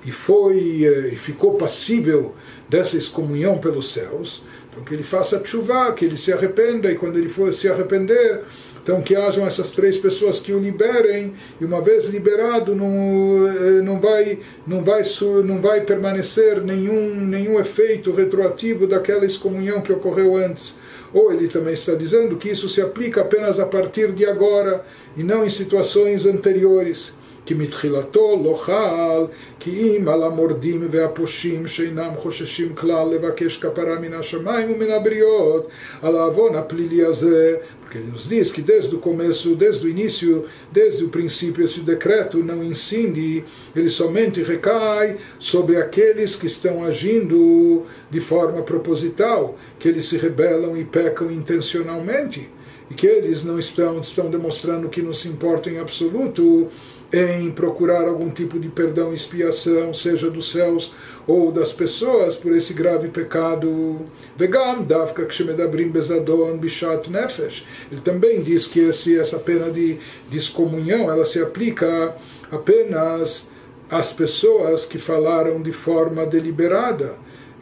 e 0.06 0.12
foi 0.12 0.86
eh, 0.86 1.10
e 1.14 1.16
ficou 1.16 1.56
passível 1.56 2.36
dessa 2.70 2.96
excomunhão 2.96 3.58
pelos 3.58 3.92
céus, 3.92 4.44
então 4.72 4.84
que 4.84 4.94
ele 4.94 5.04
faça 5.04 5.44
chuva, 5.44 5.92
que 5.94 6.06
ele 6.06 6.18
se 6.18 6.32
arrependa, 6.32 6.92
e 6.92 6.96
quando 6.96 7.18
ele 7.18 7.30
for 7.30 7.52
se 7.54 7.68
arrepender, 7.68 8.42
então 8.84 9.02
que 9.02 9.16
hajam 9.16 9.48
essas 9.48 9.72
três 9.72 9.98
pessoas 9.98 10.40
que 10.40 10.54
o 10.54 10.60
liberem, 10.60 11.34
e 11.60 11.66
uma 11.66 11.82
vez 11.82 12.06
liberado, 12.06 12.76
não, 12.76 13.48
eh, 13.48 13.82
não, 13.82 14.00
vai, 14.00 14.40
não, 14.68 14.84
vai, 14.84 15.02
não 15.44 15.60
vai 15.60 15.82
permanecer 15.82 16.62
nenhum, 16.62 17.16
nenhum 17.16 17.60
efeito 17.60 18.12
retroativo 18.12 18.86
daquela 18.86 19.26
excomunhão 19.26 19.82
que 19.82 19.92
ocorreu 19.92 20.38
antes. 20.38 20.76
Ou 21.12 21.32
ele 21.32 21.48
também 21.48 21.74
está 21.74 21.96
dizendo 21.96 22.36
que 22.36 22.50
isso 22.50 22.68
se 22.68 22.82
aplica 22.82 23.22
apenas 23.22 23.60
a 23.60 23.66
partir 23.66 24.12
de 24.12 24.26
agora, 24.26 24.86
e 25.18 25.24
não 25.24 25.44
em 25.44 25.50
situações 25.50 26.28
anteriores 26.28 27.14
כי 27.47 27.55
מתחילתו 27.55 28.43
לא 28.45 28.55
חל 28.55 29.27
כי 29.61 29.97
אם 29.97 30.09
על 30.09 30.23
המורדים 30.23 30.89
והפושעים 30.91 31.67
שאינם 31.67 32.11
חוששים 32.17 32.75
כלל 32.75 33.09
לבקש 33.15 33.57
כפרה 33.57 33.99
מן 33.99 34.13
השמיים 34.13 34.73
ומן 34.73 34.91
הבריות 34.91 35.67
על 36.03 36.17
העוון 36.17 36.57
הפלילי 36.57 37.05
הזה 37.05 37.57
porque 37.91 37.99
ele 37.99 38.13
nos 38.13 38.29
diz 38.29 38.53
que 38.53 38.63
desde 38.63 38.95
o 38.95 39.01
começo, 39.01 39.57
desde 39.57 39.85
o 39.85 39.89
início, 39.89 40.47
desde 40.71 41.03
o 41.03 41.09
princípio, 41.09 41.65
esse 41.65 41.81
decreto 41.81 42.39
não 42.39 42.63
incide, 42.63 43.45
ele 43.75 43.91
somente 43.91 44.45
recai 44.45 45.17
sobre 45.41 45.77
aqueles 45.77 46.37
que 46.37 46.47
estão 46.47 46.85
agindo 46.85 47.85
de 48.09 48.21
forma 48.21 48.63
proposital, 48.63 49.59
que 49.77 49.89
eles 49.89 50.05
se 50.05 50.17
rebelam 50.17 50.77
e 50.77 50.85
pecam 50.85 51.33
intencionalmente, 51.33 52.49
e 52.90 52.94
que 52.94 53.08
eles 53.08 53.44
não 53.44 53.58
estão, 53.58 54.00
estão 54.00 54.30
demonstrando 54.30 54.90
que 54.90 55.02
não 55.02 55.14
se 55.14 55.28
importam 55.28 55.74
em 55.74 55.80
absoluto 55.80 56.70
em 57.14 57.52
procurar 57.52 58.08
algum 58.08 58.30
tipo 58.30 58.60
de 58.60 58.68
perdão 58.68 59.12
e 59.12 59.16
expiação, 59.16 59.94
seja 59.94 60.30
dos 60.30 60.52
céus 60.52 60.94
ou 61.28 61.52
das 61.52 61.72
pessoas, 61.72 62.36
por 62.36 62.54
esse 62.56 62.74
grave 62.74 63.08
pecado. 63.08 64.02
Vegam, 64.36 64.84
davka 64.84 65.26
kshemedabrim 65.26 65.90
bezadon 65.90 66.58
bishat 66.58 67.10
nefesh. 67.10 67.64
Ele 67.92 68.02
também 68.02 68.42
diz 68.42 68.68
que 68.68 68.80
esse, 68.80 69.18
essa 69.18 69.40
pena 69.40 69.72
de 69.72 69.98
descomunhão, 70.30 71.10
ela 71.10 71.26
se 71.26 71.40
aplica 71.40 72.16
apenas 72.52 73.48
às 73.90 74.12
pessoas 74.12 74.84
que 74.84 74.98
falaram 74.98 75.62
de 75.62 75.72
forma 75.72 76.26
deliberada 76.26 77.16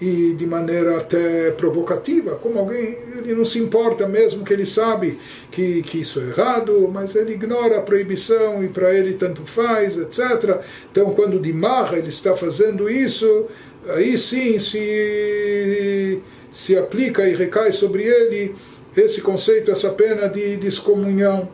e 0.04 0.34
de 0.34 0.46
maneira 0.46 0.98
até 0.98 1.52
provocativa, 1.52 2.36
como 2.36 2.60
alguém, 2.60 2.98
ele 3.18 3.34
não 3.34 3.46
se 3.46 3.58
importa 3.58 4.06
mesmo 4.06 4.44
que 4.44 4.52
ele 4.52 4.66
sabe 4.66 5.18
que, 5.50 5.82
que 5.84 6.02
isso 6.02 6.20
é 6.20 6.24
errado, 6.24 6.90
mas 6.92 7.16
ele 7.16 7.36
ignora 7.36 7.78
a 7.78 7.82
proibição 7.82 8.62
e 8.62 8.68
para 8.68 8.94
ele 8.94 9.14
tanto 9.14 9.46
faz, 9.46 9.98
etc. 9.98 10.60
Então, 10.92 11.14
quando 11.14 11.40
de 11.40 11.54
marra 11.54 11.98
ele 11.98 12.10
está 12.10 12.36
fazendo 12.36 12.90
isso, 12.90 13.46
aí 13.88 14.18
sim 14.18 14.60
se, 14.60 16.20
se 16.52 16.78
aplica 16.78 17.26
e 17.26 17.34
recai 17.34 17.72
sobre 17.72 18.04
ele 18.04 18.54
esse 18.98 19.22
conceito, 19.22 19.72
essa 19.72 19.90
pena 19.90 20.28
de 20.28 20.58
descomunhão. 20.58 21.48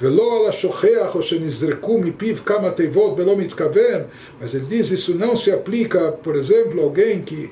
Belo. 0.00 0.46
Mas 4.40 4.54
ele 4.54 4.66
diz, 4.66 4.90
isso 4.90 5.14
não 5.14 5.36
se 5.36 5.52
aplica, 5.52 6.12
por 6.12 6.36
exemplo, 6.36 6.80
a 6.80 6.84
alguém 6.84 7.20
que 7.20 7.50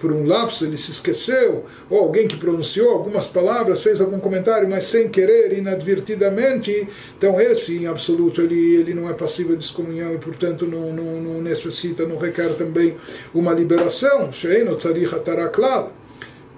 por 0.00 0.12
um 0.12 0.26
lapso 0.26 0.64
ele 0.64 0.76
se 0.76 0.90
esqueceu, 0.90 1.64
ou 1.88 1.98
alguém 1.98 2.28
que 2.28 2.36
pronunciou 2.36 2.90
algumas 2.90 3.26
palavras, 3.26 3.82
fez 3.82 4.00
algum 4.00 4.20
comentário, 4.20 4.68
mas 4.68 4.84
sem 4.84 5.08
querer, 5.08 5.56
inadvertidamente. 5.56 6.88
Então 7.16 7.40
esse, 7.40 7.76
em 7.76 7.86
absoluto, 7.86 8.42
ele, 8.42 8.76
ele 8.76 8.94
não 8.94 9.08
é 9.08 9.12
passível 9.12 9.56
de 9.56 9.64
excomunhão 9.64 10.14
e, 10.14 10.18
portanto, 10.18 10.66
não, 10.66 10.92
não, 10.92 11.20
não 11.20 11.42
necessita, 11.42 12.06
não 12.06 12.16
requer 12.16 12.54
também 12.56 12.96
uma 13.34 13.52
liberação. 13.52 14.30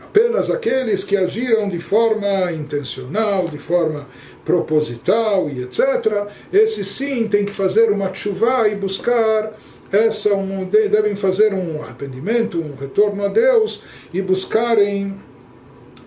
Apenas 0.03 0.51
aqueles 0.51 1.05
que 1.05 1.17
agiram 1.17 1.69
de 1.69 1.79
forma 1.79 2.51
intencional, 2.51 3.49
de 3.49 3.59
forma 3.59 4.09
proposital 4.45 5.49
e 5.49 5.63
etc. 5.63 6.29
Esses 6.53 6.89
sim 6.89 7.29
têm 7.29 7.45
que 7.45 7.55
fazer 7.55 7.91
uma 7.91 8.13
chuva 8.15 8.69
e 8.69 8.75
buscar 8.75 9.53
essa 9.93 10.35
um, 10.35 10.65
devem 10.65 11.17
fazer 11.17 11.53
um 11.53 11.83
arrependimento, 11.83 12.61
um 12.61 12.75
retorno 12.77 13.25
a 13.25 13.29
Deus 13.29 13.83
e 14.15 14.23
buscarem 14.23 15.21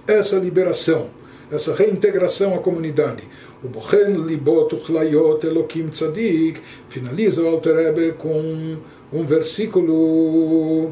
essa 0.08 0.38
liberação, 0.38 1.10
essa 1.52 1.76
reintegração 1.76 2.56
à 2.56 2.60
comunidade. 2.60 3.24
O 3.64 3.68
Bochen 3.68 4.14
Libot 4.26 4.76
Uchlayot 4.76 5.46
Elokim 5.46 5.88
Tzadik 5.88 6.62
finaliza 6.90 7.42
o 7.42 7.48
Alter 7.48 7.76
Rebbe 7.76 8.14
com 8.14 8.78
um 9.12 9.26
versículo 9.26 10.92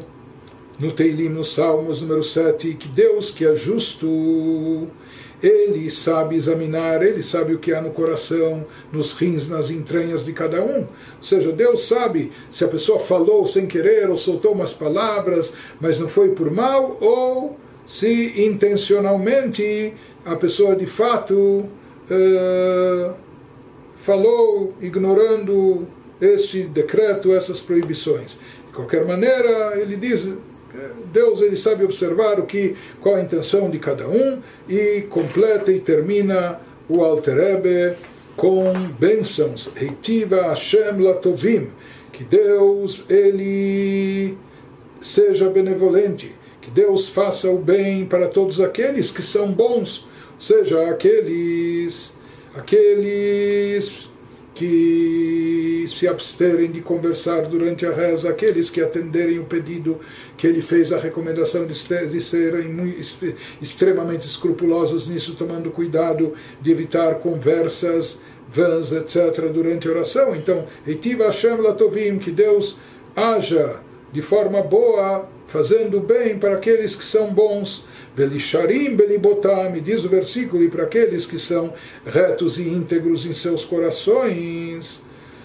no 0.78 0.90
Teilim, 0.90 1.28
no 1.28 1.44
Salmos 1.44 2.00
número 2.02 2.24
7, 2.24 2.74
que 2.74 2.88
Deus 2.88 3.30
que 3.30 3.44
é 3.44 3.54
justo, 3.54 4.88
ele 5.42 5.90
sabe 5.90 6.36
examinar, 6.36 7.02
ele 7.02 7.22
sabe 7.22 7.52
o 7.52 7.58
que 7.58 7.72
há 7.72 7.80
no 7.80 7.90
coração, 7.90 8.64
nos 8.92 9.12
rins, 9.12 9.50
nas 9.50 9.70
entranhas 9.70 10.24
de 10.24 10.32
cada 10.32 10.62
um. 10.62 10.82
Ou 10.82 11.22
seja, 11.22 11.50
Deus 11.50 11.86
sabe 11.88 12.30
se 12.50 12.64
a 12.64 12.68
pessoa 12.68 13.00
falou 13.00 13.44
sem 13.44 13.66
querer 13.66 14.08
ou 14.08 14.16
soltou 14.16 14.52
umas 14.52 14.72
palavras, 14.72 15.52
mas 15.80 15.98
não 15.98 16.08
foi 16.08 16.30
por 16.30 16.50
mal, 16.50 16.96
ou 17.00 17.58
se 17.84 18.44
intencionalmente 18.44 19.94
a 20.24 20.36
pessoa 20.36 20.76
de 20.76 20.86
fato 20.86 21.34
uh, 21.34 23.14
falou 23.96 24.74
ignorando 24.80 25.86
esse 26.20 26.62
decreto, 26.62 27.32
essas 27.32 27.60
proibições. 27.60 28.38
De 28.68 28.72
qualquer 28.72 29.04
maneira, 29.04 29.76
ele 29.80 29.96
diz 29.96 30.32
Deus 31.12 31.42
ele 31.42 31.56
sabe 31.56 31.84
observar 31.84 32.40
o 32.40 32.46
que, 32.46 32.76
qual 33.00 33.16
a 33.16 33.20
intenção 33.20 33.68
de 33.68 33.78
cada 33.78 34.08
um 34.08 34.40
e 34.68 35.02
completa 35.02 35.70
e 35.70 35.80
termina 35.80 36.60
o 36.88 37.02
Alter 37.02 37.36
Rebbe 37.36 37.96
com 38.36 38.72
bênçãos. 38.98 39.70
Reitiva 39.74 40.48
Hashem 40.48 40.98
Latovim. 40.98 41.68
Que 42.12 42.24
Deus 42.24 43.04
ele 43.08 44.36
seja 45.00 45.48
benevolente. 45.50 46.34
Que 46.60 46.70
Deus 46.70 47.08
faça 47.08 47.50
o 47.50 47.58
bem 47.58 48.06
para 48.06 48.28
todos 48.28 48.60
aqueles 48.60 49.10
que 49.10 49.22
são 49.22 49.52
bons. 49.52 50.06
Ou 50.34 50.40
seja, 50.40 50.88
aqueles, 50.88 52.14
aqueles 52.54 54.11
que 54.54 55.84
se 55.88 56.06
absterem 56.06 56.70
de 56.70 56.80
conversar 56.80 57.42
durante 57.42 57.86
a 57.86 57.90
reza, 57.90 58.28
aqueles 58.28 58.68
que 58.68 58.80
atenderem 58.80 59.38
o 59.38 59.44
pedido 59.44 59.98
que 60.36 60.46
ele 60.46 60.62
fez, 60.62 60.92
a 60.92 60.98
recomendação 60.98 61.66
de, 61.66 61.74
serem 61.74 62.96
extremamente 63.60 64.26
escrupulosos 64.26 65.08
nisso, 65.08 65.34
tomando 65.34 65.70
cuidado 65.70 66.34
de 66.60 66.70
evitar 66.70 67.16
conversas 67.16 68.20
vãs, 68.50 68.92
etc., 68.92 69.48
durante 69.52 69.88
a 69.88 69.90
oração. 69.90 70.36
Então, 70.36 70.66
Eitiva 70.86 71.24
Hashem 71.24 71.56
Latovim, 71.56 72.18
que 72.18 72.30
Deus 72.30 72.76
haja 73.16 73.80
de 74.12 74.20
forma 74.20 74.60
boa, 74.60 75.26
fazendo 75.52 76.00
bem 76.00 76.38
para 76.38 76.54
aqueles 76.54 76.96
que 76.96 77.04
são 77.04 77.32
bons. 77.32 77.84
Velisharim 78.16 78.96
belibotam, 78.96 79.72
diz 79.72 80.02
o 80.02 80.08
versículo, 80.08 80.64
e 80.64 80.68
para 80.68 80.84
aqueles 80.84 81.26
que 81.26 81.38
são 81.38 81.74
retos 82.06 82.58
e 82.58 82.62
íntegros 82.62 83.26
em 83.26 83.34
seus 83.34 83.62
corações, 83.62 85.02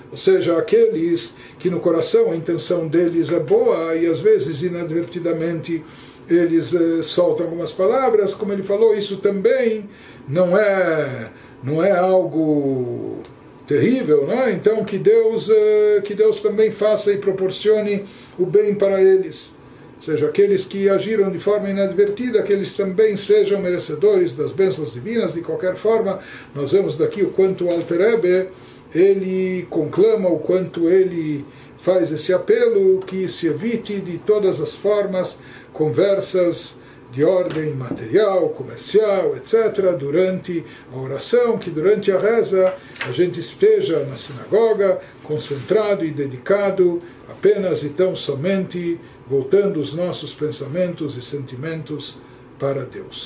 ou 0.10 0.16
seja, 0.16 0.58
aqueles 0.58 1.36
que 1.60 1.70
no 1.70 1.82
coração 1.82 2.32
a 2.32 2.36
intenção 2.36 2.88
deles 2.88 3.30
é 3.32 3.40
boa 3.40 3.96
e 3.96 4.08
às 4.08 4.22
vezes 4.22 4.64
inadvertidamente 4.64 5.84
eles 6.30 6.74
eh, 6.74 7.04
soltam 7.04 7.46
algumas 7.46 7.74
palavras, 7.74 8.34
como 8.34 8.54
ele 8.54 8.64
falou, 8.64 8.96
isso 8.96 9.18
também 9.18 9.90
não 10.28 10.58
é 10.58 11.30
não 11.62 11.84
é 11.84 11.92
algo 11.92 13.24
terrível, 13.66 14.26
né? 14.26 14.54
Então 14.54 14.86
que 14.86 14.98
Deus 14.98 15.50
eh, 15.50 16.02
que 16.06 16.14
Deus 16.14 16.40
também 16.40 16.72
faça 16.72 17.12
e 17.12 17.18
proporcione 17.18 18.06
o 18.40 18.46
bem 18.46 18.76
para 18.76 19.02
eles 19.02 19.57
seja, 20.04 20.28
aqueles 20.28 20.66
que 20.66 20.90
agiram 20.90 21.32
de 21.32 21.40
forma 21.40 21.70
inadvertida, 21.70 22.44
que 22.44 22.54
eles 22.54 22.74
também 22.74 23.18
sejam 23.18 23.60
merecedores 23.60 24.36
das 24.36 24.52
bênçãos 24.52 24.94
divinas, 24.94 25.34
de 25.34 25.42
qualquer 25.42 25.76
forma, 25.76 26.20
nós 26.54 26.72
vemos 26.72 26.98
daqui 26.98 27.24
o 27.24 27.30
quanto 27.30 27.66
o 27.66 27.72
Alter 27.72 28.00
Rebbe, 28.00 28.50
ele 28.94 29.66
conclama, 29.70 30.30
o 30.30 30.40
quanto 30.40 30.90
ele 30.90 31.46
faz 31.80 32.12
esse 32.12 32.34
apelo, 32.34 33.00
que 33.00 33.28
se 33.28 33.48
evite 33.48 34.00
de 34.00 34.18
todas 34.18 34.62
as 34.62 34.76
formas 34.76 35.38
conversas 35.74 36.76
de 37.12 37.24
ordem 37.24 37.74
material, 37.74 38.50
comercial, 38.50 39.36
etc., 39.38 39.96
durante 39.98 40.64
a 40.94 40.98
oração, 40.98 41.58
que 41.58 41.70
durante 41.70 42.12
a 42.12 42.20
reza 42.20 42.74
a 43.08 43.12
gente 43.12 43.40
esteja 43.40 44.04
na 44.04 44.16
sinagoga, 44.16 45.00
concentrado 45.24 46.04
e 46.04 46.12
dedicado 46.12 47.02
apenas 47.30 47.84
e 47.84 47.90
tão 47.90 48.16
somente 48.16 49.00
voltando 49.30 49.80
os 49.80 49.94
nossos 49.94 50.34
pensamentos 50.34 51.18
e 51.18 51.22
sentimentos 51.22 52.18
para 52.58 52.86
Deus. 52.86 53.26